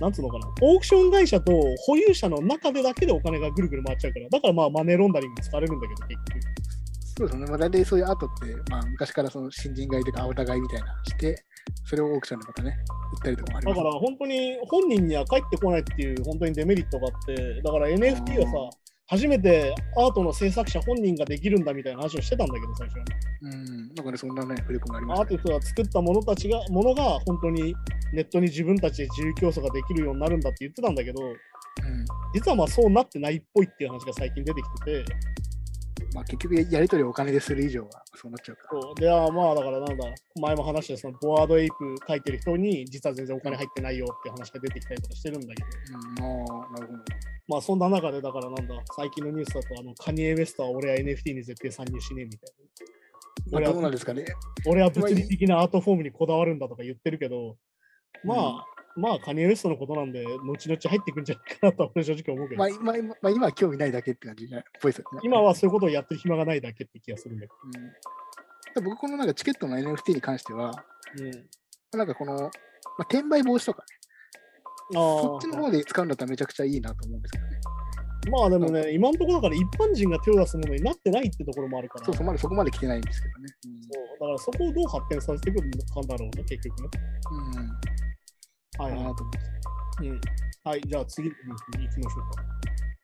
[0.00, 1.52] なんつうのかな、オークション会社と
[1.86, 6.77] 保有者の中でだけでお金がぐるぐる回っちゃうから、だからまあマネーロンダリングに使われるんだけど、結局。
[7.18, 7.46] そうですね。
[7.46, 11.44] まあ、大体そういうアートって、まあ、昔からその新人買いとか青田買いみたいなのして、
[11.84, 12.78] それをオークションでまたね、
[13.12, 18.78] 売ったりとかもありますだから本当に本人には返ってこないっていう本当にデメリットがあって、だから NFT はさ、
[19.08, 23.04] 初めてアートの制作者本人ができるんだみたいな話をしてたんだけど、最初は。
[23.42, 23.94] うん。
[23.94, 25.24] なんかね、そんなね、振り込みありましたね。
[25.24, 27.74] アーティストが作ったものたちが、ものが本当に
[28.12, 31.34] ネットに自分たちで自由競争ができるようになるんだって言ってたんだけど、うん。
[32.34, 35.14] 実はまあそうなってないっぽいっていう話が最近出てきてて、
[36.14, 38.82] まあ、結局、やり取りをお金でする以上はそうなっちゃうから。
[38.82, 40.04] そうで、あまあだからなんだ、
[40.40, 41.74] 前も話したそのボワードエイプ
[42.06, 45.68] 書いてる人に実は全然お金入ってないよって話が出てきたりとかしてるんだけど、
[46.26, 46.98] うん、ああ、なるほど。
[47.48, 52.50] まあそんな中でだからなんだ、最近のニュースだとあのカニエ・ウェストは俺は NFT に絶対参入しねえみたい
[53.52, 53.60] な。
[53.60, 54.24] まあ、どうなんですかね。
[54.66, 57.56] 俺は物理的なアートフォームにこだわるんだとか言ってるけど、
[58.24, 58.66] まあ、
[58.98, 65.20] まあカニエ・ウェストのことなんで、後々入ってくんじゃないかなと正直思うけど、まあ、今、今まあ、今は興味ないだけって感じいっぽいですよね。
[65.22, 67.52] 今はそういうことをやってる暇がないだけって気がするんだけ
[68.76, 70.72] うん、僕、このなんかチケットの NFT に関しては、
[71.16, 71.24] ど。
[71.24, 72.50] うん、なんかこの、まあ、
[73.02, 73.98] 転売防止とかね、
[74.90, 77.60] あそっちのあ方で使うんだったらめちゃくちゃいいなと思うんですけどね。
[78.30, 83.48] まあでもね、今のところだから一般人が手を出すものになってないってところもあるから、そうそう、まだそこまで来てないんですけどね。
[83.62, 86.88] そうだからそこをどう発展させていくのかだろうね、結局ね。
[87.30, 88.07] うん。
[88.78, 88.84] うん。
[88.84, 89.32] はい、はかなと思っ
[89.98, 90.04] て。
[90.04, 90.20] いうん
[90.64, 91.54] はい、じゃあ次に行
[91.94, 92.20] きましょ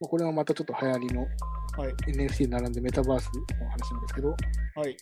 [0.02, 1.82] うこれはまたちょっと流行りのか。
[1.82, 4.36] はい、NFT に並んでメタバースの話なんですけど、は
[4.86, 4.96] い、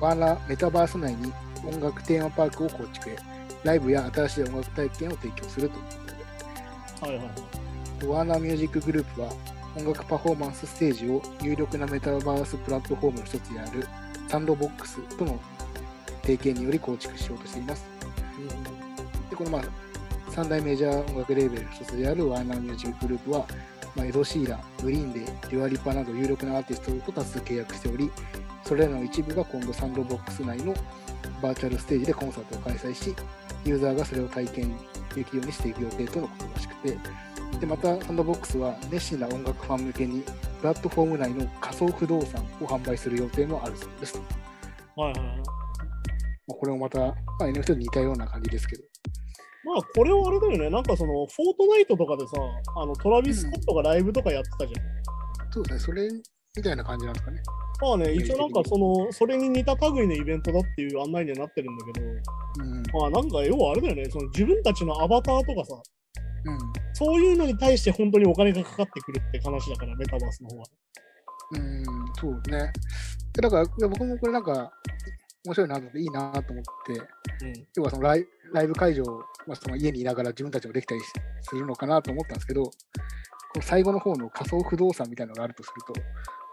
[0.00, 1.32] ワーナーメタバース内に
[1.64, 3.16] 音楽テーマパークを構築へ、
[3.64, 5.92] ライブや新しい音楽体験を提供するというこ
[7.00, 8.06] とで、はい、はい。
[8.06, 9.32] ワーナーミュージックグループは
[9.76, 13.86] 音楽パフォーマンスステージを有力なメタバースプラットフォームの一つである
[14.28, 15.38] サンドボックスとの
[16.22, 17.84] 提携により構築しようとしています。
[18.48, 18.79] で
[19.40, 19.62] このまあ
[20.30, 23.46] 三大メジャー音楽レーベルの一つであるワーナーミュージックグループは、
[23.96, 28.10] まあ、エド・シーラン、グリーンデー、デュア・リパなど有力なアーティストと多数契約しており、
[28.64, 30.74] それらの一部が今後サンドボックス内の
[31.42, 33.16] バーチャルステージでコンサートを開催し、
[33.64, 34.76] ユーザーがそれを体験
[35.14, 36.98] できるようにしていく予定とのことらしくて、
[37.58, 40.22] でまたサンドボックスは熱心な音楽ファン向けに
[40.60, 44.20] プラットフォーム内の仮想不動産を販売する予定もあるそうです。
[44.96, 45.20] はい、はい。
[45.20, 45.24] ま
[46.50, 48.89] あ、これもまた、まあ、NFT と似たような感じですけど、
[49.64, 50.70] まあ、これはあれだよね。
[50.70, 51.26] なんかその、フォー
[51.58, 52.36] トナイトとかでさ、
[52.76, 55.52] あのトラビス・スコットがライブとかやってたじゃん。
[55.52, 56.08] そうですね、それ
[56.56, 57.42] みたいな感じなんですかね。
[57.80, 62.10] まあね、一応なんかその、それに似た類のイベントだっていう案内にはなってるんだけど、う
[62.64, 62.82] ん。
[62.92, 65.82] まあなんか要はあれだよね、その自分たちのアバターとかさ、
[66.44, 66.58] うん。
[66.94, 70.64] そういうのに対して本当にお金がかかってくるって話だから、メタバースの方は。
[71.52, 71.84] うん、
[72.20, 72.72] そうね。
[73.32, 74.70] でだから、僕もこれなんか、
[75.44, 76.92] 面白いなと思って、いいなと思って、
[77.46, 77.66] うん。
[77.76, 79.04] 要はそのライライブ会場、
[79.46, 81.00] まあ、その家にいながら自分たちもできたり
[81.42, 82.72] するのかなと思ったんですけど、こ
[83.56, 86.00] の最後の方の仮想不動産みたいなのがあるとすると、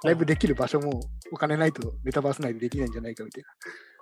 [0.03, 3.43] ライブできる場所もお金ないとメタバース内でできないんじゃないかみたい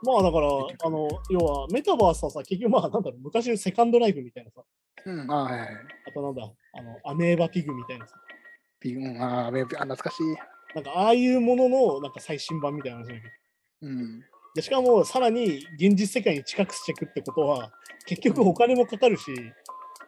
[0.04, 4.62] まあだから、あの、要はメタバースはさ、結局まあなんだろう、昔のセカンドライフみたいなさ、
[5.06, 5.14] な。
[5.14, 5.70] うん、ああ、はいはい。
[6.08, 8.16] あとなんだ、あの、アメーバピグみたいなさ、
[8.80, 10.76] ピうん、ああ懐かしい。
[10.76, 13.26] なんかああいうもののなんか最新版みたいな話だけど。
[13.84, 14.24] うん。
[14.56, 17.72] でしかもさらに現実世界に近くしていくってことは
[18.06, 19.32] 結局お金もかかるし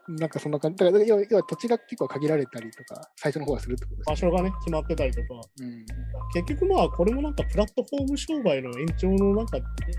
[0.07, 0.77] なんかそんな感じ。
[0.77, 5.85] だから要は要は土地が結構限られたりとか、最初の方はするってことです場所がね決まってたりとかうん。
[6.33, 9.57] 結局まあこれもなんかプラットフォーム商売の延長のなんか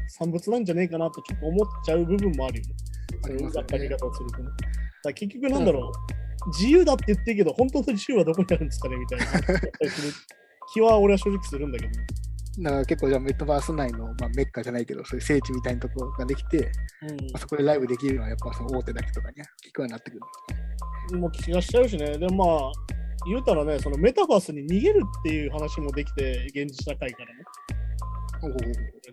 [0.08, 2.74] 産物なんじゃねえかなとちょっと思っちゃう部分もあるよね。
[3.22, 4.48] そういうやったり方をするとね。
[5.04, 5.92] だ結局なんだろ
[6.46, 9.26] う、自由だって言ってるけど本当の自由はどこにあるんですかねみたいな
[10.72, 12.06] 気は俺は正直するんだけどね。
[12.60, 16.70] だから結構じゃあメタバース内の、まあ、メッカじゃないけど、そういう聖地みたいなところができて、
[17.02, 20.18] うんまあ、そこでライブできるのはやっぱその大手だけとかに聞くようになってく
[21.12, 21.18] る。
[21.18, 22.18] もう気がしちゃうしね。
[22.18, 22.72] でもまあ、
[23.26, 27.44] 言うたらね、そのメタバースに逃げるっていう話もできて、現実社会からね。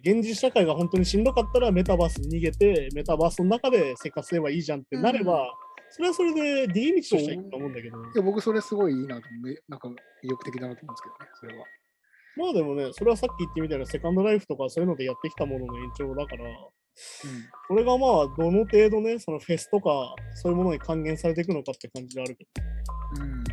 [0.04, 5.48] 現実社会が本当にしんどかったらメタバースに逃げて、メタバースの中で生活すればいいじゃんってなれば、うん
[5.88, 9.56] それはそれで D 道としてはいいと思うんだけど、いや僕それすごいいいなと思う。
[9.70, 9.88] なんか
[10.24, 11.66] 意欲的だなと思うんですけどね、それは。
[12.38, 16.44] まあでもね、それはさっき言ってみたいなセカンドライフとかそういうのでやってきたものの延長だから、
[17.68, 23.32] それがまあ、どの程度ね、そのフェスとかそういうものに還元されていくのかって感じであるけど、うん。
[23.32, 23.44] うん。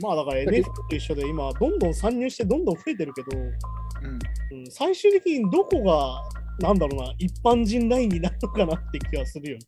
[0.00, 4.58] まあだから NFT と一緒で今、どんどん参入してどんどん増えてるけど、うん。
[4.58, 6.22] うん、最終的にどこが、
[6.58, 9.66] なんだろうな、一般人ラインになるのかなって気はするよね。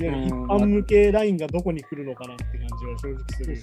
[0.00, 3.62] 一うん般向けラインがどこに来るのかなって感じは正直するよ。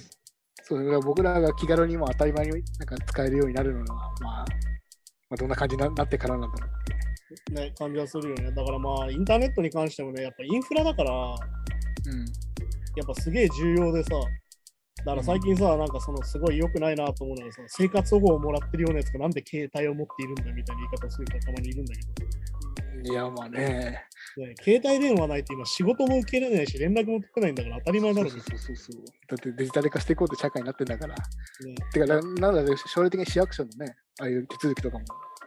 [0.62, 4.44] そうだから僕らが気軽にも当たり前になんか使えるようになるのは、まあ、ま
[5.32, 6.68] あ、どんな感じにななってからなんだろ
[7.50, 7.54] う。
[7.54, 8.52] ね、感じはするよね。
[8.52, 11.16] だからまあ、インターネットに関してもね、やっぱインフラだから、や
[12.06, 12.24] うん。
[13.04, 14.10] っぱすげえ重要でさ、
[15.04, 22.25] だから最近さ、なんかそのすごい良くないなと思うのはさ、生活保護をもらってるようなやつがなんで携帯を持っているんだみたいな言い方をする人がたまにいるんだけ
[23.02, 24.04] いや、まあね。
[24.36, 29.04] ど、ね、携帯電話ないと今仕事も受けれないし連絡も取れないんだから当たり前だろそうそうそうそう。
[29.28, 31.14] だってデジタル化していこうって社会になってんだから。
[31.14, 31.20] ね
[31.92, 35.04] てか、ななんだろう、将来的に市役所のね、ああいう手続きとかも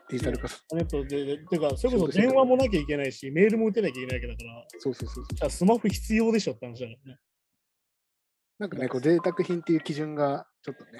[0.09, 5.35] デジタル化すネットで、でてか、それこそ電話もなきゃいけないし、メールも打てなきゃいけないわけだから、そうそうそうそう。
[5.35, 7.19] じゃあスマホ必要でしょって話だからね。
[8.57, 10.91] なんかね、こう贅沢品っていう基準がちょっとね、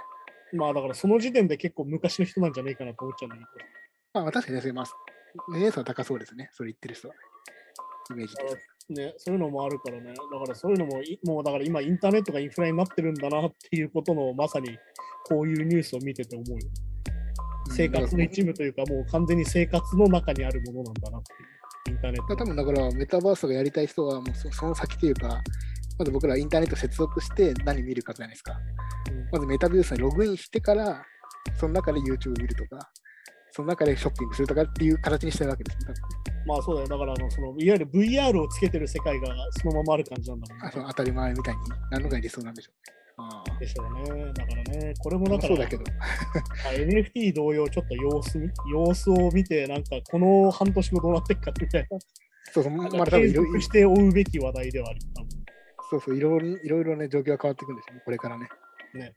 [0.53, 3.43] まあだからその時点で結構昔の人なんじゃねえかなと思っちゃうんだけ
[4.13, 4.93] まあ確かにね、ます。
[5.83, 7.19] 高そうですね、それ言ってる人はね。
[8.11, 8.43] イメージで。
[8.43, 10.13] ど、ね、そういうのもあるからね。
[10.13, 14.77] だからそういうのもい、もうだから今インターネットがインフラになってるんだなっていうことのまさに
[15.27, 16.57] こういうニュースを見てて思うよ。
[17.71, 21.95] 生活の一部というか、もう完全に生活の中にあるものなんだなっていう。
[21.95, 22.35] インターネット。
[22.35, 25.41] 多分だからメタバースがやりたい人はもうそその先というか、
[25.99, 28.53] まず僕らインターネット接続して何見るかじゃないですか。
[29.11, 31.05] うんまずメタバースにログインしてから、
[31.59, 32.91] その中で YouTube を見るとか、
[33.51, 35.77] その中でショッピングするとかっていう形にしたいわけです
[36.45, 36.87] まあそうだよ。
[36.87, 39.27] だからあのそのいわゆる VR をつけてる世界が
[39.61, 42.99] そのままある感じなんだもんねあその当たり前みたいになるのが理想なんでしょうね。
[43.59, 44.33] でしょうね。
[44.33, 45.83] だからね、これもだから、そうだけど。
[46.65, 51.87] あ NFT 同様、ちょっと様子見様子を見て、なんかこの半年後どうなっていくかみたい
[52.53, 54.99] そうそう、まだ多分継いろいろ続して追うべき話題ではある。
[55.89, 58.47] そうそういろいろいろいろね、状況が変わっていくんですよね、これからね。
[58.93, 59.13] ね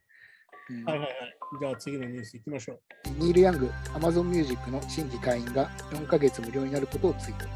[0.71, 1.42] うんはいはいはい。
[1.61, 2.79] じゃあ次のニュースいきましょう。
[3.19, 7.47] ニール・ヤング、Amazon Music の新規会員が4ヶ月無料になることをツイート。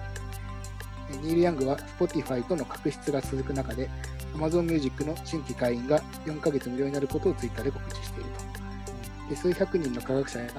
[1.14, 3.88] えニール・ヤングは Spotify との確執が続く中で、
[4.35, 9.30] Amazon Music の新規会員が4ヶ月無料になることをツイッターで告知していると。
[9.30, 10.50] で数百人の科学者や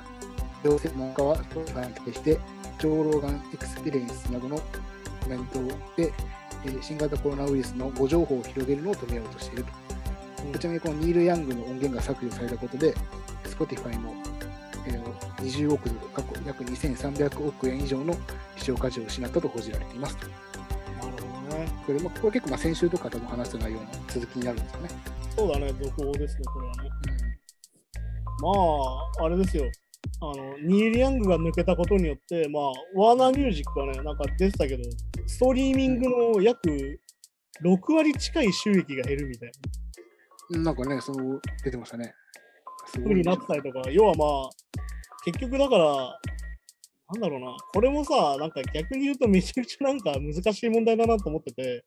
[0.63, 2.39] 医療専門家は Spotify に対して、
[2.79, 5.59] ジョー・ローガン・エクスペリエンスなどのコメント
[5.95, 6.11] で、
[6.65, 9.87] えー新型コロナウイルスの誤情報を広げるのを止めようとしていると。
[10.59, 12.93] ちなみにこのニール・ヤングの音源が削除されたことで、
[13.57, 14.13] Spotify の、
[14.87, 18.15] えー20億ドル、過去約2300億円以上の
[18.55, 20.27] 視聴価値を失ったと報じられていますと。
[20.27, 21.67] なるほどね。
[21.85, 24.89] これもこれ結構まあ先週とかとも話した内容の続きになるんですよね。
[25.35, 26.89] そうだね、続報ですね、これはね。
[28.39, 28.49] ま
[29.21, 29.65] あ、あれですよ。
[30.21, 32.63] あの、ニール・ヤングが抜けたことによって、まあ、
[32.95, 34.83] ワーナーミュージックはね、なんか出てたけど、
[35.27, 36.99] ストリーミングの約
[37.63, 42.13] 6割近い収益が減るみたいなうんなんかね、その出てましたね。
[42.87, 44.49] す風になってたりとか、要はまあ、
[45.25, 46.19] 結局だから、
[47.13, 51.85] なんだろうな、これもさ、なんか逆に言うとめちゃくちゃなんか難しい問題だなと思ってて、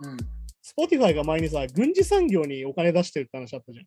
[0.00, 0.16] うん。
[0.62, 3.82] Spotify が前にさ、軍事産業にお金出してるって話あったじゃ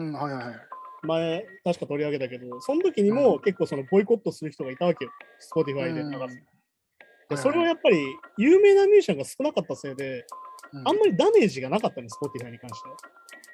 [0.00, 0.02] ん。
[0.06, 0.56] うん、はいはいはい。
[1.02, 5.10] 前、確か取り上げたけど、その時にも結構そのボイコットする人がいたわけよ。
[5.52, 6.42] Spotify で流す。
[7.28, 7.98] でそれはやっぱり
[8.38, 10.24] 有名なミュージシャンが少なかったせいで、
[10.72, 12.96] うんあんまりダメージがなかったね、Spotify に関しては。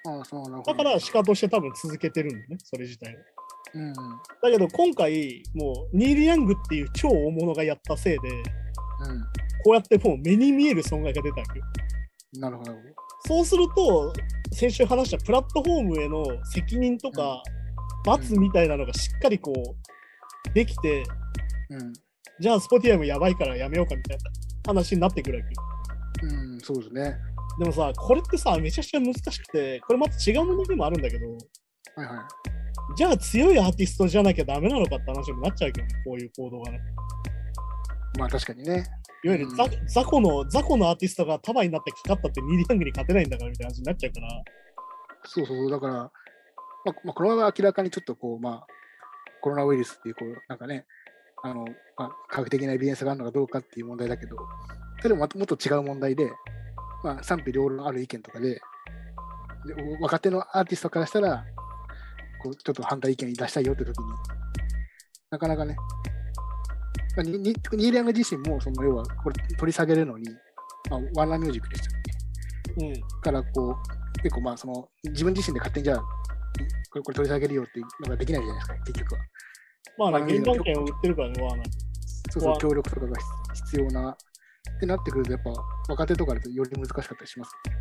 [0.04, 0.72] ああ、そうなるほど。
[0.72, 3.18] だから、シカとして多分続けてるんだよね、それ自体を。
[3.74, 3.94] うんうん。
[3.94, 8.28] だけど今回、もうニール・ヤングっていう超大物がやったせいで、
[9.64, 11.64] こうやってもう目に見える損害が出たわけよ。
[12.34, 12.40] うん。
[12.40, 12.72] なるほど。
[13.26, 14.12] そうすると、
[14.52, 17.42] 先週話したプラットフォームへの責任とか、
[18.04, 21.04] 罰みたいなのがしっかりこう、できて、
[21.70, 21.86] ほど。
[22.40, 24.24] じゃあ Spotify もやばいからやめようかみたいな
[24.66, 25.44] 話になってくるわ
[26.20, 26.34] けよ。
[26.34, 26.54] うん。
[26.54, 27.16] うん、そうですね。
[27.58, 31.26] でもさ、これってさ、めちゃくちゃ難しくて、これまた違うものでもあるんだけど、
[31.96, 32.96] はいはい。
[32.96, 36.80] じゃあ強いアーティストじゃなきゃダメなのかって話にもなっちゃうけどね、こういう行動がね。
[38.18, 38.84] まあ確かにね。
[39.24, 44.28] いわゆるザ,、ザコの、ザコのアーティストが束になってかかったってニーリヤングに勝てないんだからみたいな話になっちゃうから、
[45.24, 45.70] そうそうそう。
[45.70, 46.10] だから、まあ、
[47.04, 48.66] まあ、これは明らかにちょっとこう、まあ、
[49.40, 50.86] コロナウイルスっていう、こう、なんかね、
[51.44, 51.64] あの、
[51.96, 54.36] まあ、科学的なエビデンスがあるのかどうかっていう問題だけど、
[55.00, 56.30] それももっと違う問題で、
[57.02, 58.60] まあ、賛否両論ある意見とかで、で
[60.00, 61.44] 若手のアーティストからしたら、
[62.42, 64.04] こうちょっと反対意見出したいよって時に、
[65.30, 65.76] なかなかね、
[67.16, 70.28] まあ、ニール・ヤング自身も、その要は、これ取り下げるのに、
[70.90, 72.94] まあ、ワーナーミュージックでしたよね。
[72.94, 73.20] うん。
[73.20, 79.20] からこう、結構まあその自分自身で勝手にじゃあ、これこれ取り下げるよっていうのができないじゃないですか、結局は。
[79.98, 81.66] まあね、ワーナーミュージック原版権を売ってるからね、ワーナー。
[82.30, 83.16] そうそうわ、協力とかが
[83.54, 84.16] 必必要な。
[84.70, 85.50] ってなってくると、やっぱ
[85.88, 87.74] 若手とかだとより難しかったりしますね。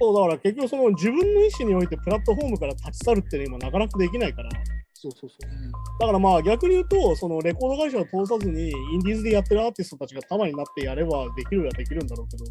[0.00, 4.50] そう、だから結局その自分の意思においてプラットフォームから立ち去るっていうのは今なかなかできないから、
[4.94, 5.50] そうそうそう。
[5.50, 12.44] うんだからまあ逆に言うと、そのレコード会社を通さずにインディーズでやってるアーティストたちが束になってやればできるはできるんだろうけど、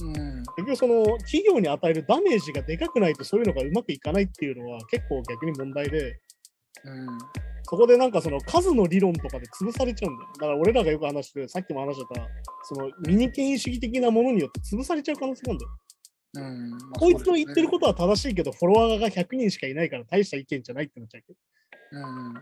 [0.00, 6.20] うん、結局その企業に与えるダメージがでかくないとそういうのがうまくいかないっていうのは結構逆に問題で、
[6.84, 7.18] うん、
[7.72, 10.30] そこでなんかその数の理論とかで潰されちゃうんだよ。
[10.34, 12.28] だから俺らがよく話してる、さっきも話してた、
[12.64, 15.70] そのミニ権威主義的なものによって潰されちゃう可能性があるんだよ。
[16.34, 21.34] うんまあこいつの言ってるこことは正しいけど、フォロワーが100人しかいないから大した意見じゃないってなっちゃうけど。
[21.34, 22.34] と、うん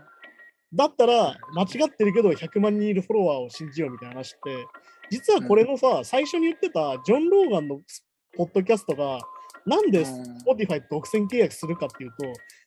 [0.73, 4.65] だったら、間違ってるけど100万人いるフォロワーを信じようみたいな話って、
[5.09, 7.79] 実はこれのさ、最初に言ってたジョン・ローガンの
[8.35, 9.19] ポッドキャストが、
[9.65, 12.15] なんでうん Spotify と独占契約するかっていうと、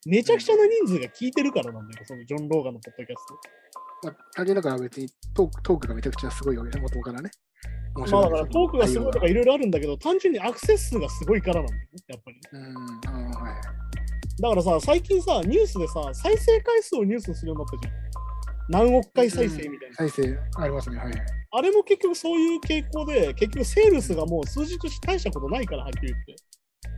[0.07, 3.35] めちゃくちゃな人数が聞いてるからなんだよ、そのジョン・ローガンのポッドキャスト。
[4.05, 7.31] まあ、単純だから別にトークトークがめちゃくちゃすごいわけで、元からね。
[7.97, 12.41] 面まあだいからトークがすごいとかいろいろあるんだけど、単純にアクセス数がすごいからなんだよね、やっぱり。
[12.53, 12.77] うん、
[13.35, 13.85] あはい。
[14.41, 18.05] だからさ、最近さ、ニュースでさ、再生回数をニュースにするようになったじゃん。
[18.69, 19.97] 何億回再生みたいな。
[19.97, 21.13] 再生ありますね、はい。
[21.53, 26.35] あれも結局そういう傾向で、結局セールスがもう数字として大したことないから、はっきり言って。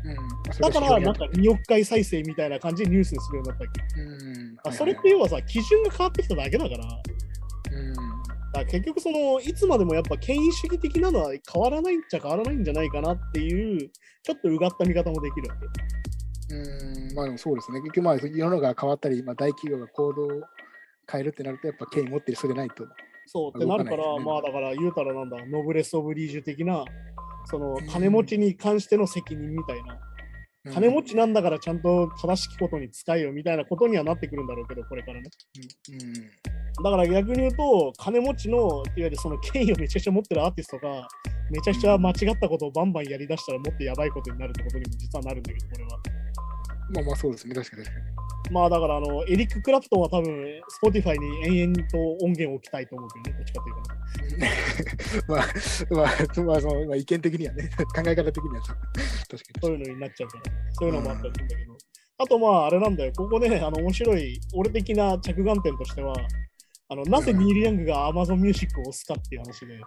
[0.05, 4.03] うん、だから、なんかう2億回再生みたいな感じでニュースにするようになったわけ。
[4.03, 6.91] ん、あそれって要はさ、基準が変わってきただけだから、だか
[7.73, 7.95] うん、
[8.53, 13.91] ら結局その、いつまでもやっぱ権威主義的なのは変わらないっちゃ変わらないんじゃないかなっていう、
[14.23, 15.67] ちょっとうがった見方もできるわけ。
[16.55, 17.81] うん、まあでもそうですね。
[17.81, 20.29] 結局まあ世の中が変わったり、まあ、大企業が行動を
[21.11, 22.87] 変えるってなると、やっぱ権威持ってる人でないと。
[23.27, 26.85] そうってなるから、まあだから言うたらなんだ、ノブレス・オブ・リージュ的な、
[27.47, 29.99] そのうん金持ちに関しての責任みたいな、
[30.73, 35.31] 金持ちなんだからちゃんと正しきことに使えよみたいなことにはなってくるんだろうけど、これからね。
[35.91, 41.09] うん、だから逆に言うと、金持ちの、いわゆるその権威をめちゃくちゃ持ってるアーティストが、
[41.51, 46.26] めちゃくちゃ間違ったことをバンバンやりだしたらもっとやばいことになるってことにも実はなるんだけど、これは。
[46.95, 48.27] まあまあそうですね、確かに確かに。
[48.53, 53.75] まあだからあの、エリック・クラプトンは多分、Spotify に延々と音源を置きたいと思うけどね、どっちかという
[54.25, 54.51] とね。
[55.29, 55.39] まあ、
[55.91, 58.77] まあ、まあ、そのまあ、意見的にはね、考え方的にはさ、
[59.31, 61.77] 確かそういうのになっちゃうから、そういうのもあったりするんだけど。
[62.19, 66.15] あとまあ、あれなんだよ、ここね、あの面白い、俺的な着眼点としては、
[66.89, 69.83] あのなぜニール・ヤングが Amazon Music を押すかっていう話で、に。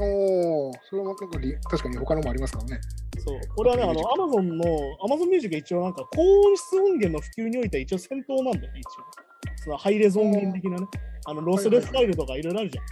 [0.00, 2.80] おお、それはなんかり確かに他のもありますからね。
[3.24, 4.64] そう、これはね、あの Amazon の、
[5.08, 9.62] Amazon Music が一応なんか高音質音源の普及においては一応先頭なんだよね、一応。
[9.64, 10.86] そのハイレゾ音源的なね、
[11.26, 12.82] あのロスレスファイルとかいろいろあるじゃ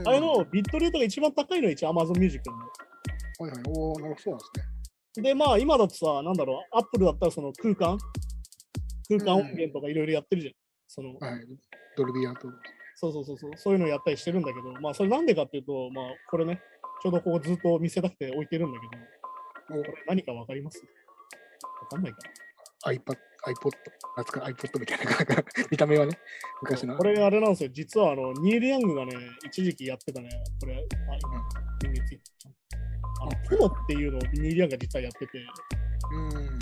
[0.00, 0.08] ん。
[0.08, 2.72] あれのビットレートが一番高いのは一応 Amazon Music なんだよ。
[3.38, 5.22] はいはい、おお、なるほど、そうなんですね。
[5.22, 7.98] で、まあ今だとさ、なんだろう、Apple だったらその空間
[9.08, 10.54] 空間音源とかいろいろやってるじゃん。
[10.86, 11.46] そのはい。
[11.96, 12.48] ドルビーアート。
[12.94, 16.60] そうそうそうそう、そういうのやったりしてるんだけど、まあそれなんでかっていうと、まあこれね、
[17.02, 19.02] ちょうどこうずっと見せたくて置いてるんだけど、
[20.06, 20.82] 何かわかります？
[21.82, 22.18] わかんないか
[22.86, 23.70] iPad、iPod、
[24.16, 26.18] 懐か iPod みたいな、 見た目はね、な
[26.62, 26.96] 昔の。
[26.96, 29.12] これあれなんですよ、実はあのニール・ヤングがね、
[29.44, 30.28] 一時期やってたね、
[30.60, 30.78] これ、あ、
[31.82, 32.22] 今、について
[33.20, 35.38] あの、ポノっていうのをニール・ヤングが実はやってて、
[36.12, 36.58] うん。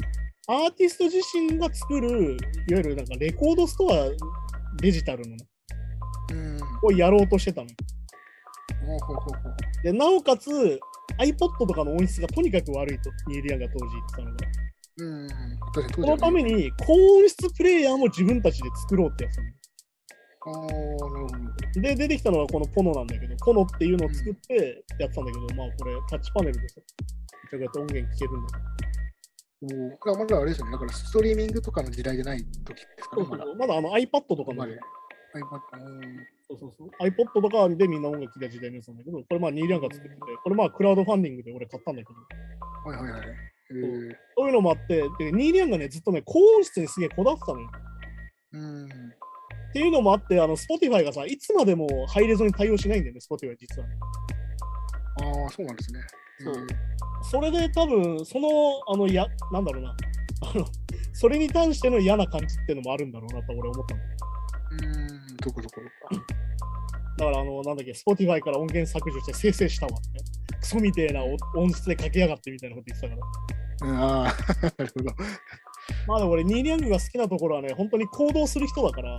[0.47, 2.39] アーティスト自身が作る、いわ
[2.69, 4.09] ゆるなんかレコードストア
[4.77, 5.47] デジタルのね、
[6.33, 6.59] うん。
[6.83, 7.69] をやろうとしてたの。
[8.87, 9.83] ほうほうほうほう。
[9.83, 10.79] で、なおかつ
[11.19, 14.37] iPod とかの音質がとにかく悪いと、ニール・ヤンが当時言ってたのが。
[14.97, 15.29] うん。
[15.95, 19.41] そのために高音質プレイヤーも自分たちで作ろうってやつ。
[21.81, 26.85] で、出てきたのがこのポノなんだけど、ポノっていうのを作ってやってたんだけど、まあこれタッチパネルでさ、こ
[27.57, 28.65] うやって音源聞けるんだよ。
[29.63, 33.27] おーだからまだあれですよね、だからストリーミングとかの時代じゃない時ですかね、
[33.59, 33.79] まだ。
[33.79, 34.79] あの iPad とかも、まだ iPad、
[35.83, 43.29] うんそうそうそう iPod とかでみんな音楽聴いた時代のやつなんだけど、これまあニーリアンが作ってて、これまあクラウドファンディングで俺買ったんだけど、はいはいはい。
[43.71, 47.71] えー、そういうのもあって、でニーリアンがね、ずっとね、高音質にすげえこだわってたのよ。
[48.53, 48.85] うん。
[48.87, 48.89] っ
[49.73, 53.95] ていうのもあって、あの、Spotify がさ、いつまでもハイレゾに対応しないんだよね、Spotify 実はね。
[55.23, 56.01] ああ、そうなんですね。
[56.41, 56.67] そう
[57.23, 58.49] それで多分、その、
[58.87, 59.97] あの、や、なんだろうな、
[60.43, 60.67] あの、
[61.13, 64.01] それに関しての嫌な感じっていうのもあるんだろうなと俺思ったの。
[64.03, 64.34] えー、
[64.83, 65.81] うん、どこどこ。
[67.17, 70.21] だから、あの、なんだっけ、Spotify から音源削除して生成したわって。
[70.61, 73.21] クソみてえなお音質で書きやがってみたいなこと言ってたか
[73.81, 73.89] ら。
[73.89, 75.15] うん、ああ、なるほど。
[76.07, 79.19] まあでも俺、ニーリアングが好きなところはね、本当に行動する人だから、うん。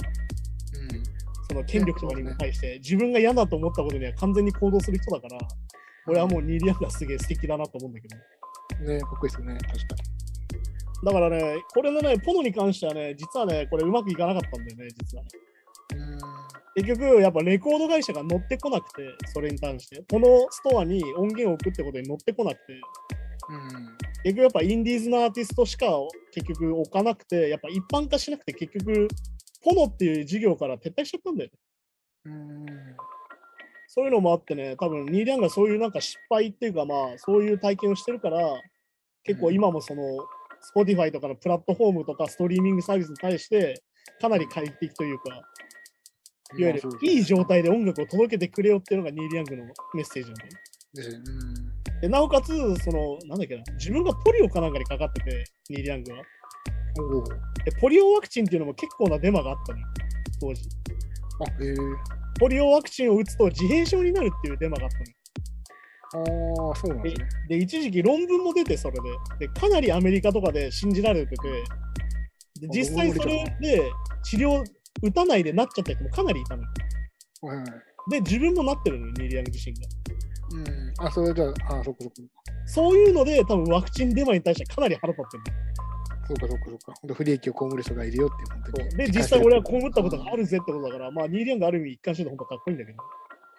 [1.50, 5.38] その権力とかにも対して、自分が嫌だと思ったことには完全に行動する人だから、
[6.08, 8.18] 俺はもうニーリアングがすげえ素敵だなと思うんだけど。
[8.84, 9.96] ねかっこいいですよね、確か
[11.04, 15.30] だからね、これのね、ポノに関してはね、実はね、これうまくいかなかったんだよね、実はね。
[16.76, 20.04] 結局、やっぱレコード会社が乗ってこなくて、それに関して。
[20.10, 23.98] このストアに音源を置くってことに乗ってこなくて、うん。
[24.24, 25.88] 結局やっぱインディーズのアーティストしか
[26.34, 29.08] 結局置かなくて、やっぱ一般化しなくて、結局、
[29.64, 31.58] ポノっていう事業から撤退しちゃったんだよね。
[32.26, 32.66] うん。
[33.88, 38.62] そういうのもあってね、多分ニーリャンがそういうなんか失敗っていうか、まあ、そういう体験をしてるから、
[39.24, 40.04] 結構今もその、
[40.76, 43.82] Spotify とかのプラットフォームとかストリーミングサービスに対して、
[44.20, 45.42] かなり快適というか、
[46.58, 50.60] いわゆるいい状態で音楽を届けてくれよっていうのがニール・ヤングのメッセージなんだよね。
[52.02, 52.02] で。
[52.02, 56.24] でなおかつ、その、なんだっけな、自分がポリオかなんかにかかってて、ニーリ・ヤングは。
[57.66, 59.86] で、ポリオワクチンっていうのも結構なデマがあったのよ、
[60.40, 60.62] 当時。
[61.40, 61.76] あ、へえ。
[62.40, 65.16] ポリオワクチンを打つと自閉症になるっていうデマがあったのよ。
[66.70, 67.28] ああ、そうなんですね。
[67.50, 68.98] で、一時期論文も出て、それ
[69.40, 69.48] で。
[69.48, 71.50] で、かなりアメリカとかで信じられてて、
[72.62, 73.92] であ実際それで
[74.24, 74.64] 治療
[75.02, 76.70] 打たないでなっちゃった人もかなりいたのよ。
[77.42, 77.66] はいはい。
[78.12, 79.88] で、自分もなってるのよ、ニーリアング自身が。
[80.52, 81.08] うん。
[81.08, 82.14] あ、それじゃあ、あ、そっかそっか。
[82.66, 85.58] そういうので、多分ワクチンデマに対してかなり腹立ってる
[86.28, 86.94] そうかそうかそうか。
[87.02, 88.90] 本当不利益を被る人がいるよっていう、本当に。
[88.98, 92.98] で、実際俺は被ったことがあるぜってことだから、まあ、ニーリアングある意味一貫してて本当かっこいいんだけど、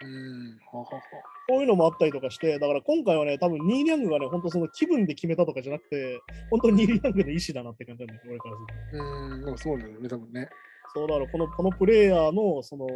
[0.03, 0.59] うん。
[0.73, 1.03] ははは。
[1.49, 6.21] こういうのもあったりとかして、だから今回はね、多分ニーリアングがね、本当その気分で決めたとかじゃなくて、
[6.51, 9.05] 本当にニーリアングの意思だなって感じなんだよ、俺からすると。
[9.05, 9.45] うん。
[9.45, 10.49] でもそうだよね、多分ね。
[10.97, 12.87] そうだからこの、このプレイヤーのその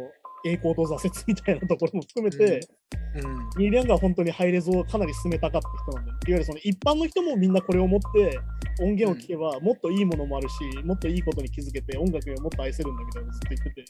[0.43, 2.67] 栄光と挫折みたいなところも含めて、
[3.13, 3.61] うん。
[3.61, 6.17] ニーリアングは本当にハイレゾをかなり進めたかった人なんだよ。
[6.27, 8.39] いわゆるその一般の人もみんなこれを持って
[8.81, 13.85] 音源を聴けばもっといいものもあるし、もっといいことに気づけて音楽をもっと愛せるんだみたいなのずっと言ってて。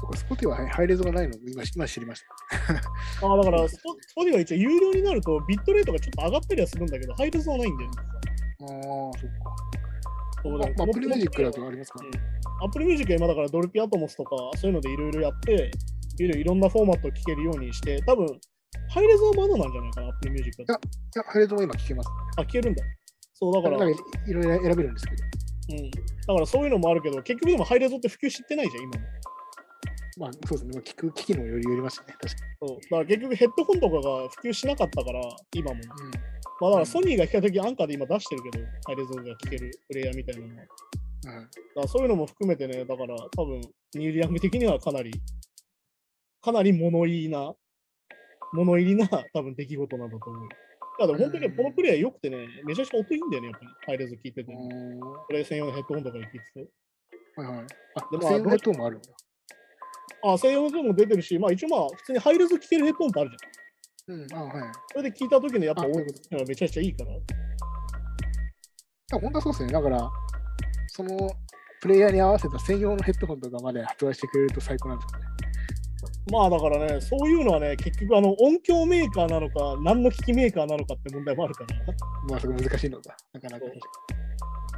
[0.00, 1.34] そっか、スポティはハイレゾがないの？
[1.46, 2.22] 今今知りまし
[3.20, 3.26] た。
[3.28, 7.96] ああだからスポ、スポティは一応有料になるとビットレートがちょっと上がったりはするんだけど、ハイレゾはないんだよね。
[8.62, 9.81] ああ、そっか。
[10.42, 12.00] そうだまあ、アップルミュージックだとありますか
[12.62, 15.70] アップルミュージックは今だからドルビーアトモスとかそういうのでいろいろやって、
[16.18, 18.26] いろいろいろんなフォーマットを聴けるようにして、多分
[18.88, 20.88] ハイレゾはまだなんじゃないかな、アップルミュージックだと。
[20.88, 22.10] いや、ハイレゾも今聞けます。
[22.36, 22.84] あ、聞けるんだ。
[23.32, 23.94] そうだから、い
[24.32, 25.24] ろいろ選べるんですけど。
[25.70, 29.06] うん、だからそういうのもあるけど、結局でもハイレゾって普及してないじゃん、今も。
[30.18, 30.70] まあ、そうですね。
[30.74, 32.14] まあ、聞く機器のよりよりますよね。
[32.20, 35.20] 確かそうだから結局ヘッドホンとかが普及しなかったから、
[35.54, 35.80] 今も。
[35.80, 35.82] に。
[36.62, 40.62] まあだからソニーが比較的安価で今出してるけど、ハイレゾが聴けるプレイヤーみたいなのは。
[40.62, 41.36] だうん。
[41.38, 41.44] はい。
[41.46, 43.60] からそういうのも含めてね、だから多分、
[43.94, 45.10] ニール・ヤング的にはかなり、
[46.40, 47.52] かなり物言いな、
[48.52, 50.48] 物入りな多分出来事なんだと思う。
[51.00, 53.72] だから本当にねこのプレイヤー良くてね、めちゃくちゃ音いいんだよね、やっぱり。
[53.86, 54.52] ハイレゾ聴いてて。
[54.52, 56.70] これ専用のヘッドホンとかで聴いてて。
[57.40, 57.66] はいはい。
[57.96, 59.10] あ、でも専用ヘッドホンもあるんだ。
[60.22, 63.61] あ、専用のヘッドホンも出てるし、まあ一応まあ普通にハイレゾ聴けるヘッドホンってあるじゃん。
[64.08, 64.26] うん。
[64.32, 64.72] あ、はい。
[64.92, 67.10] それで聞いた時のやっぱ音あそういうことがめちゃくちゃいいから。
[69.16, 69.72] あ本当はそうですね。
[69.72, 70.10] だから、
[70.88, 71.30] その
[71.80, 75.26] プレイヤーに合わせた専用のヘッドホンとかまで発売してくれると最高なんですよね。
[76.30, 81.76] まあだからね、そういうのはね、結局あの音響メーカーなのか、何の機器メーカーなのかって問題もあるから。
[82.28, 83.16] まあ、そこ難しいのだ。
[83.32, 83.66] なかなか。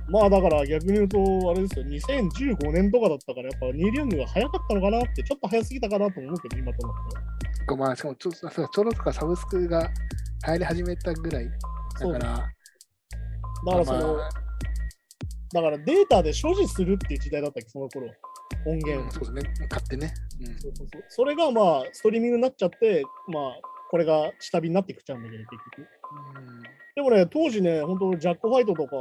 [0.09, 1.19] まあだから逆に言うと、
[1.51, 7.54] あれですよ、2015年とかだったから、やっぱニーリアングが早かったのかなって、ちょっと早すぎたかなと思うけど、今となったら。
[7.67, 9.91] そっかまあ、しかもちょそうちょうどとかサブスクが
[10.43, 11.49] 入り始めたぐらい
[12.01, 12.23] だから、だ
[13.73, 14.45] からその、まあ
[15.55, 18.09] だからデータで所持するっていう時代だったっけ、その頃。
[18.67, 19.11] 音源を。
[19.13, 19.69] そうですね。
[19.69, 20.13] 買ってね。
[20.41, 25.89] うんそうそうそうそれがまあ、ストリーミングになっちゃって、まあ、これが下火になってきちゃうんだけど、結局。
[26.97, 28.97] でもね、当時ね、本当ジャック・ホワイトとか、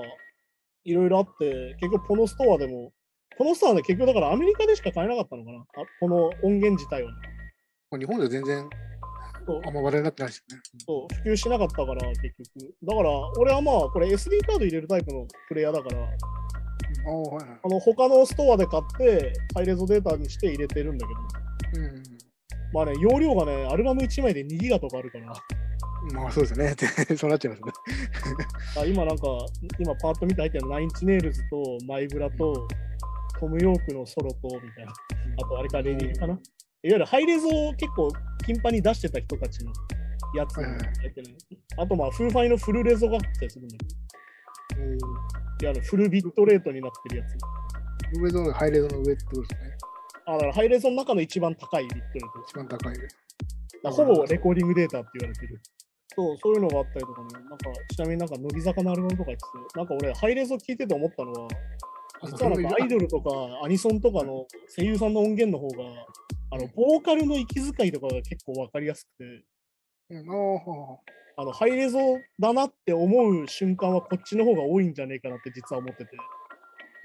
[0.83, 2.93] いろいろあって、結局このストアでも、
[3.35, 7.11] このストアで結局だからアメリカでしか買えなかったのかな、あこの音源自体は
[7.97, 8.69] 日本では全然
[9.65, 10.63] あんま話題になってないですよね。
[10.85, 12.75] そう普及しなかったから、結局。
[12.83, 17.59] だから、俺はまあ、これ SD カード入れるタイプのプレイヤーだから、ああ、はいはい。
[17.63, 22.03] あの他のストアで買って、ハイレゾデータにして入れてるんだけど、うん
[22.73, 25.33] まあね、容量がね、アルバム1枚で2ギガとかあるから、
[26.13, 26.75] まあそうですね。
[27.15, 27.71] そうなっちゃいますね。
[28.81, 29.23] あ今なんか、
[29.79, 32.67] 今パーッと見て入ってるナインチネイルズとマイブラと、
[33.39, 34.91] トム・ヨークのソロと、みたいな。
[34.91, 36.39] あと、あれか、レディーかな。
[36.85, 38.11] いわゆるハイレゾを結構
[38.45, 39.71] 頻繁に出してた人たちの
[40.35, 41.37] やつが入ってる。
[41.77, 47.37] あと、まあ、フーファイのフルレゾがあったりするんだけど、いわゆるフルビットレートになってるやつ。
[48.19, 49.59] 上のハイレゾの上ってことですね。
[50.25, 52.43] あ、だからハイレゾの中の一番高いビットレート。
[52.49, 52.95] 一番高い。
[53.83, 55.61] ほぼレコーディングデータって言われてる。
[56.13, 57.27] そう、そういうのがあったりとかね。
[57.49, 61.47] なんか、ちなみになんか、乃木坂のアルバムとか言ってて、なんか俺、ハイレゾ聞いてて思ったのは、
[62.25, 63.29] 実はなんかアイドルとか
[63.63, 65.83] アニソンとかの声優さんの音源の方が、
[66.53, 69.43] あの、ボーカルの息遣いとかが結構わかりやすくて、
[70.11, 70.19] うん、
[71.35, 71.97] あの、ハイレゾ
[72.39, 76.11] だなって思う瞬間はこっちの方が多いんじゃねえかなって実は思ってて。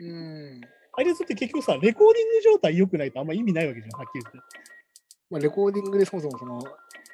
[0.01, 0.61] うん。
[0.92, 4.38] ハイレゾって結局さ、レコーディング状態良くないとあんま意味ないわけじゃん、はっきり言って。
[5.30, 6.61] まあ、レコーディングでそもそもその、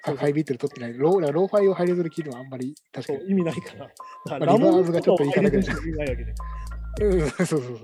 [0.04, 0.98] そうハイビットで録ってない。
[0.98, 3.30] ローローファイをハイレゾで聞いてもあんまり確かに。
[3.30, 3.90] 意味ないから。
[4.26, 6.34] まあリバーブがちょっといいかなぐらいラモーンとかをハイレゾに意味ないわけで。
[7.00, 7.76] うん、そうそうそう。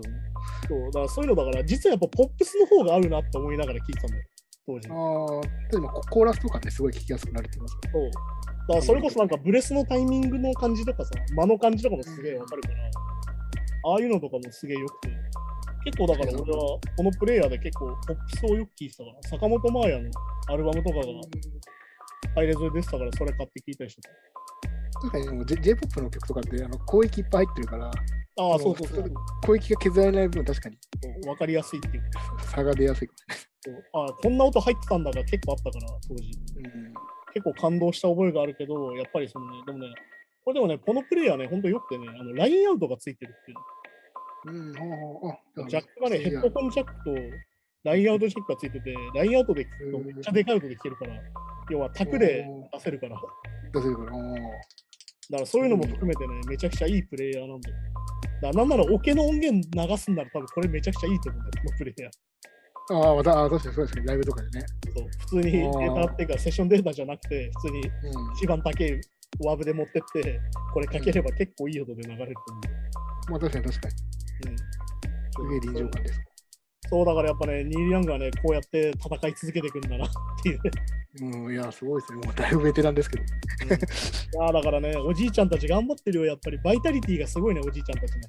[0.68, 4.24] そう、だからそういうのだから、実はやっぱポップスの方が合うなって思いながら聞いてたんだよ、
[4.66, 4.88] 当時。
[4.88, 7.90] ああ、でもココーラスとかね、すごい聞きやすくなるって言いますね。
[7.92, 8.04] そう。
[8.04, 12.74] だからそれこそなんかブレスのタイミングの感じとかさ、間の感じとかもすげえわかるから、
[13.92, 15.08] ああいうのとかもすげえ良くて。
[15.82, 20.10] 結構だから俺はこのプレイヤーで結構ポップスをよく聞いてたから、坂本真綾の
[20.48, 21.04] アルバムとかが
[22.34, 24.10] ハイレゾで出てたからそれ買って聞いたりしてた。
[25.00, 27.90] 確かにでも J- J-POP の曲とかってあの広域いっぱい入ってるから、
[28.40, 29.14] ああ、そうそうそう。
[29.42, 30.78] 広域が削られない分、確かに
[31.28, 32.44] わかりやすいっていうか。
[32.44, 33.08] 差が出やすい
[33.92, 36.22] ああ、こんな音入ってたんだが結構あったから、当時。
[36.22, 36.94] もね。
[37.34, 39.94] 結構感動した覚えがあるけど、やっぱりそのね、でもね、
[40.44, 43.58] これでもね、このプレイヤーね、ほんとよくてね、あのラインアウトがついてるっていう。
[44.46, 45.68] うん。
[45.68, 47.14] ジャックがね、ヘッドホンジャックと
[47.84, 51.14] ラインアウトジャックがついてて、ラインアウトで聞くとめっちゃでかい音で聞けるから、
[51.70, 53.20] 要はタクで出せるから、
[53.74, 54.10] 出せるから。
[55.32, 57.76] おーらそういうのも含めてね、めちゃくちゃいいプレイヤーなんだよ。
[57.76, 62.12] だからなんならオケの音源流すんなら多分これめちゃくちゃいいと思うんだよ、このプレイヤー。
[62.92, 64.02] ああ、確かにそうですね。
[64.06, 64.66] ライブとかでね。
[64.96, 68.32] そう普通にデータっていうか、セッションデータじゃなくて、普通にうん。
[68.34, 69.00] 一番高い
[69.44, 70.40] ワーブで持ってって、
[70.74, 72.60] これかければ結構いい音で流れると思
[73.28, 73.30] う。
[73.32, 74.50] まあ確かに確かに。
[74.50, 74.56] うん
[75.32, 76.29] すげえ臨場感です。
[76.88, 80.08] そうだからやっぱね、ニール・ヤングはね、こうやって戦い続けていくんだなっ
[80.42, 80.60] ていう。
[81.22, 82.26] うん、いや、すごいですね。
[82.26, 83.24] もうだいぶベテランですけど。
[83.24, 86.58] いやーだからね、おじいちゃんたち頑張ってるよ、やっぱり。
[86.58, 88.20] バイタリティがすごいね、おじいちゃんたちね。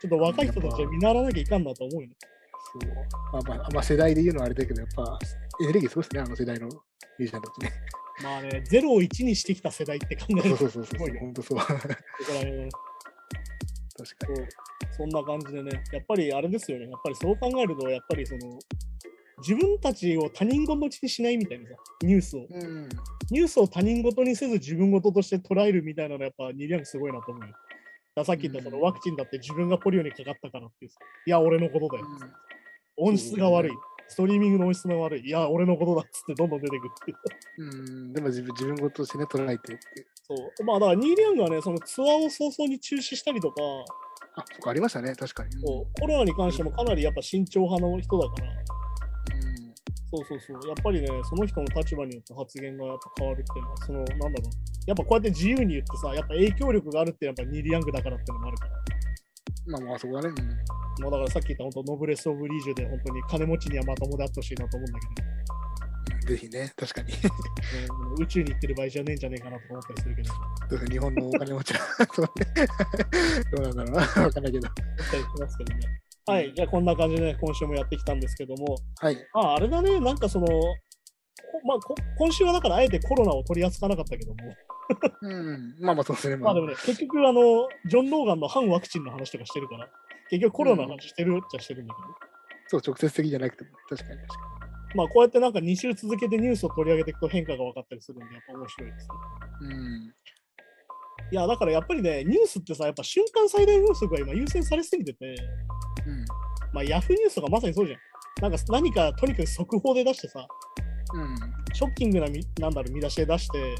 [0.00, 2.14] ちょっと若い人たちは見習わなきゃいかんなと思うよね。
[2.72, 2.92] そう。
[3.32, 5.18] まあまあ、まあ、世代で言うのはあれだけど、やっぱ、
[5.62, 7.72] エネルギーすごいですね、あの世代のミュージシャンたちね。
[8.22, 10.86] まあね、0を1にしてきた世代って考えそうると、そうそうそう。
[10.86, 11.20] すごいね。
[11.20, 11.58] 本当そう。
[11.58, 11.92] こ確こ
[12.32, 12.70] ら辺
[14.02, 14.48] はねかに。
[14.92, 18.58] そんな感じでね、やっぱりあれですよね、やっぱりそう考えると、やっぱりその、
[19.38, 22.46] 自分たちを他人事にしないみたいなさ、ニュースを。
[22.50, 22.88] うん。
[23.30, 27.54] ニュースを他人事にせず自分事として捉えるみたいなのやっぱニーリアングすごいなと思うよ。
[28.14, 32.06] ださっき言ったそのうんワクチンだって自分がポリオにかかったからっていうさいや、俺のことだよ。
[32.96, 33.72] 音質が悪い。
[34.08, 35.26] ストリーミングの音質が悪い。
[35.26, 37.18] いや、俺のことだっつってどんどん出てくるっていう。
[37.58, 37.66] う
[38.08, 38.12] ん。
[38.12, 40.06] でも自分自分ごとしてね、捉えてっていう。
[40.26, 40.64] そう。
[40.64, 43.62] まあだからニーリアングはね、そのツアーを早々に中止したりとか、
[44.34, 45.52] あ、そっか、ありましたね、確かに。
[45.60, 48.58] そうコロナに関してもかなりやっぱ慎重派の人だから、うん。
[50.10, 50.68] そうそうそう。
[50.68, 54.40] やっぱりね、その人の立場によって発言がやっぱ変わるっていうのは、その、なんだろう。
[54.86, 58.97] やっぱこうやって自由に言ってさ、やっぱ影響力があるってやっぱニーリアングだからっていうのもあるから。
[59.68, 60.28] まあまあ、そこはね。
[60.28, 61.02] うん。
[61.02, 65.28] もうだからさっき言った本当ノブレス・オブ・リージュで本当に金持ちにはまともであってほしいなと思うんだけ
[66.28, 67.14] ぜひね、確かに。
[68.20, 70.22] 宇宙に行ってる場合じゃねえんじゃねえかなとか思ったりするけ
[70.76, 71.80] ど、ど日本のお金持ちは、
[72.12, 72.46] そうね。
[73.50, 74.68] どうなんだろうな、 わかんないけど。
[75.40, 76.00] ますけどね。
[76.26, 79.16] はい、じゃあこんな感じで、ね、今週もやってきたんですけども、はい。
[79.32, 80.54] ああ、あれだね、なんかその、こ
[81.64, 84.36] まあ、こ今週はだからあえてコロナを取り扱わなかったけども、
[85.22, 85.76] うん。
[85.80, 86.36] まあまあ、そうですね。
[86.36, 89.88] まあまあでもね、結局あの、ジョン・ローガンの反ワクチンの話とかしてるから、
[90.30, 92.08] 結局コロナの話してるっちゃしてるんだけど、
[92.68, 94.58] そう、直接的じゃなくても、確かに確か
[94.94, 99.08] まあこうやってなんか2週続けてニュースを取り上げていくと変化が分かったりするんで、やっぱ面白いです
[99.60, 99.68] ね。
[99.68, 99.74] に。
[99.74, 100.14] うん。
[101.30, 105.34] いや、だからやっぱりね、ニュースってさ、やっぱ瞬間最大風速が今優先されすぎてて、
[106.06, 106.24] うん。
[106.72, 107.98] まあヤフーニュースとかまさにそうじゃん。
[108.40, 110.46] なんか何かとにかく速報で出してさ、
[111.14, 111.36] うん。
[111.74, 113.74] ショッキングなみなんだろう見出しで出して、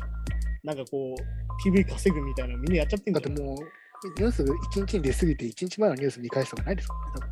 [0.68, 3.26] なんかこう、PV 稼ぐみたいなのみんなやっちゃってんだよ。
[3.26, 3.56] だってもう、
[4.20, 7.04] ニュース1日に出過ぎて、1日前のニュース見返すとかないですもんね。
[7.14, 7.28] 多分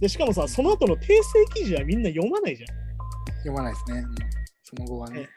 [0.00, 2.68] で、しかもさ、その後の訂正記事はみんな読まないじゃん。
[3.38, 4.00] 読まないですね。
[4.00, 4.14] うん、
[4.64, 5.28] その後はね。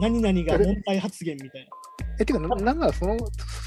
[0.00, 1.68] 何々が問題発言みたいな。
[2.18, 3.16] え、てか、ななんならその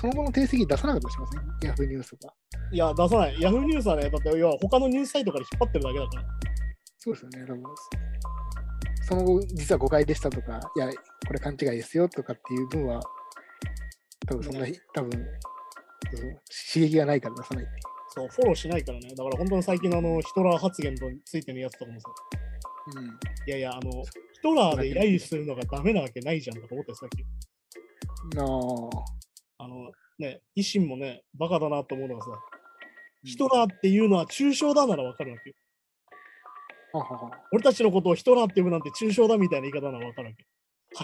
[0.02, 1.70] その後の定石出さなかったりしません？
[1.70, 2.34] ヤフーニュースとか。
[2.72, 3.42] いや、出さない。
[3.42, 6.24] ヤフーニュースはね、だって要は他のニュースサイトから引っ張ってるだけだから。
[7.00, 7.46] そうですよね。
[7.48, 7.64] 多分
[9.08, 10.90] その後、実は誤解でしたとか、いや、
[11.28, 13.02] これ勘違いですよとかっていう分は、
[14.28, 15.12] 多分そんな、多分
[16.74, 17.66] 刺激がないから出さない
[18.10, 19.10] そう、フォローしないからね。
[19.16, 22.10] だから本当に最近のあのヒトラー発言とついてのやつとかもさ、
[22.96, 23.00] う。
[23.00, 23.06] うん。
[23.08, 23.10] い
[23.48, 28.36] やいや、あの、ヒトラーで揶揄するのがダメなわけないじゃんとか思ってさっき。
[28.36, 28.48] なあ。
[29.66, 32.32] あの、ね、維新もね、バカだなと思うのがさ、
[33.24, 35.56] ヒトラーっていうのは抽象だならわかるわけよ。
[37.52, 40.46] 俺たちのことをヒトラーって呼ぶなんて抽象だみたいな言い方ならわかるわけ。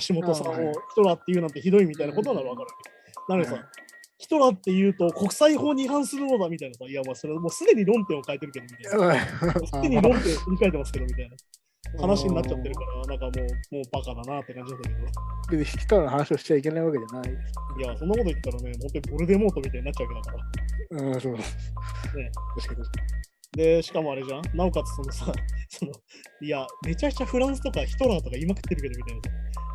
[0.08, 3.34] 橋本さんをあはいヒトラーって言うなんてひどいみたいなことならわかるわけ。
[3.34, 3.64] なのでさ、はい
[4.20, 9.66] ヒトラーって言うと国際法に違反するのだみたいなさ、いや、まあそれもうすでに論点を変えてるけどみたいな。
[9.66, 11.38] すでに論点を振り返ってますけどみたいな
[12.02, 13.32] 話になっちゃってるから、なんかも
[13.72, 15.58] う、もうバカだなって感じなんだけど。
[15.58, 17.54] で、ヒトラーの話をしちゃいけないわけじゃないです。
[17.80, 20.38] いや、そんなこと言ったらね、本当にボルデモートみたいになっちゃうわけだか
[21.00, 21.14] ら。
[21.14, 21.34] うん、そう。
[21.34, 21.40] ね
[22.60, 24.42] 確かに確かで、しかもあれじゃん？
[24.56, 25.26] なおかつそのさ、
[25.70, 25.92] その、
[26.42, 29.30] いや、めちゃくちゃフランスとかヒトラーとか言いまくってるけどみたいなさ。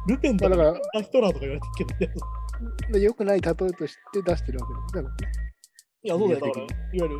[0.07, 2.13] ルペンとかヒトラーとか言われてるけど、
[2.89, 2.93] に。
[2.93, 4.99] で、良くない例えとして出してるわけ。
[4.99, 5.15] だから
[6.03, 6.41] いや、そうだよ。
[6.41, 7.17] だから、いわゆる、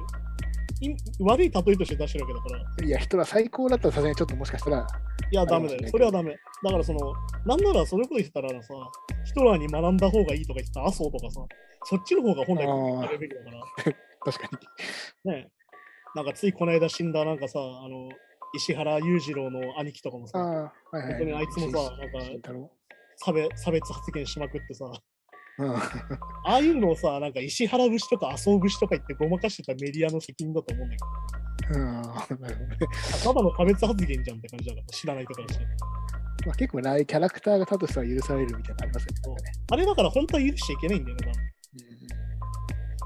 [0.81, 4.87] い悪い例えとして出してるわけだから、いや、ヒトラー最高だったらさすがにちょっともしかしたら、
[5.31, 5.89] いや、ダメだよ。
[5.89, 6.37] それはダメ。
[6.63, 7.13] だから、その、
[7.47, 8.75] なんならそれこと言ってたらさ、
[9.25, 11.41] ヒトラーに学んだ方がいいとか言ってた麻生とかさ、
[11.85, 13.65] そっちの方が本来あーレベルだから、
[14.33, 14.49] 確か
[15.25, 15.33] に。
[15.33, 15.49] ね。
[16.15, 18.09] なんかついこの間死んだなんかさ、あの、
[18.55, 21.09] 石原裕次郎の兄貴とかもさ、はいはい。
[21.09, 22.21] 本当にあいつもさなんか
[23.17, 24.87] 差別差別発言しまくってさ、
[25.59, 25.75] うん。
[25.75, 25.81] あ
[26.45, 32.55] あいうのをさ、なんか石原節とか麻生節とか言ってごまかしてたメディアの責任だと思うんだけどね。
[32.79, 32.87] ど、
[33.23, 35.67] ただの差別発言じゃんって感じだから、知らない人からして。
[36.47, 39.53] まあ、結構ね、ああいうキャラクターが立としたら許されるみたいなのありますよね。
[39.71, 41.55] あれだから本当は許しちゃいけないんだよね、多分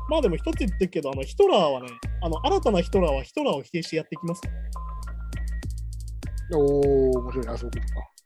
[0.09, 1.89] まあでも一つ言ってるけど、あのヒトラーはね、
[2.23, 4.43] あの新たなヒトラーはヒトラーを否定してやっていきます。
[6.51, 8.19] うん、おー、面白いな、そういうことか。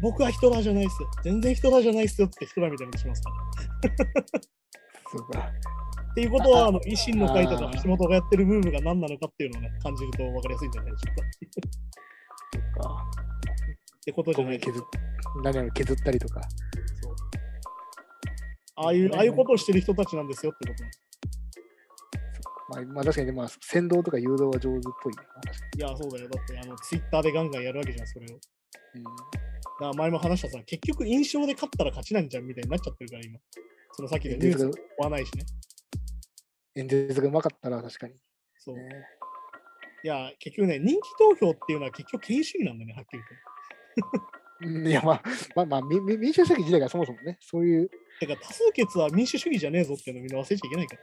[0.00, 1.08] 僕はヒトラーじゃないっすよ。
[1.24, 3.36] 全然ヒトラーじゃないっすよってヒトラーみたいなことしますから。
[5.10, 5.52] そうか。
[6.10, 11.22] っていうことは、あの維新の会とか橋本がやってるムーブが何なのかっていうのをね、感じると分かりやすいんじゃないでしょうか。
[12.52, 13.06] そうか。
[14.00, 14.82] ってことじゃない削っ
[15.44, 16.40] 何やら削ったりとか。
[17.02, 17.14] そう
[18.76, 21.07] ああいう、ああいうことをしてる人たちなんですよってことなんです
[22.68, 25.22] まあ、まあ、確かにね、まあ、先導とか誘導は上手っぽいね。
[25.76, 26.28] いや、そうだよ。
[26.28, 28.28] だって、あの、ツイッターでガンガンやるわけじゃん、それを。
[28.28, 29.04] だかに
[29.80, 33.38] ら前も話したさ、結局印象で勝ったら勝ちなんじゃんみたいになっちゃってるから、今。
[33.92, 35.44] そのさっきうん、でニュース追わないしね。
[36.76, 38.14] 演説がうまかったら確かに。
[38.58, 38.76] そう。
[38.76, 38.82] ね
[40.04, 44.28] いや、結局ね、人気投票っていうのは結局権威主義なんだよね、はっきり言って。
[44.60, 45.22] うんいや、まあ、
[45.54, 47.90] まあ、まあ、民主主義自体がそもそもね、そういう、
[48.20, 51.02] てか、多数決は民主主義じゃねえぞっていうのみんな忘れちゃいけないから。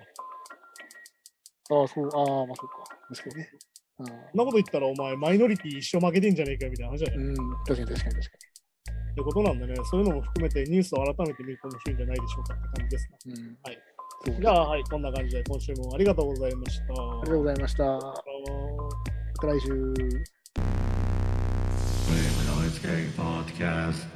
[1.71, 2.83] ああ、そう、ああ、まあそうか。
[3.15, 3.49] 確かにね。
[3.97, 8.37] そんなこと言ったら、お前、マイノリティ一生負けてんじゃねえかみたいな話じゃない、っうん、確かに確かに確か
[9.15, 13.17] てことなんでね、そういうのも含めてニュースを改めて見ると面白いんじゃないでしょうかって感じですね。
[13.25, 13.33] に。
[13.33, 13.79] うん、はい。
[14.25, 16.83] そうじゃあ、はい、こんな感じで今週もありがとうございました。
[16.83, 17.83] ありがとうございました。
[17.83, 20.35] まあのーた来週。
[23.17, 24.14] Podcast.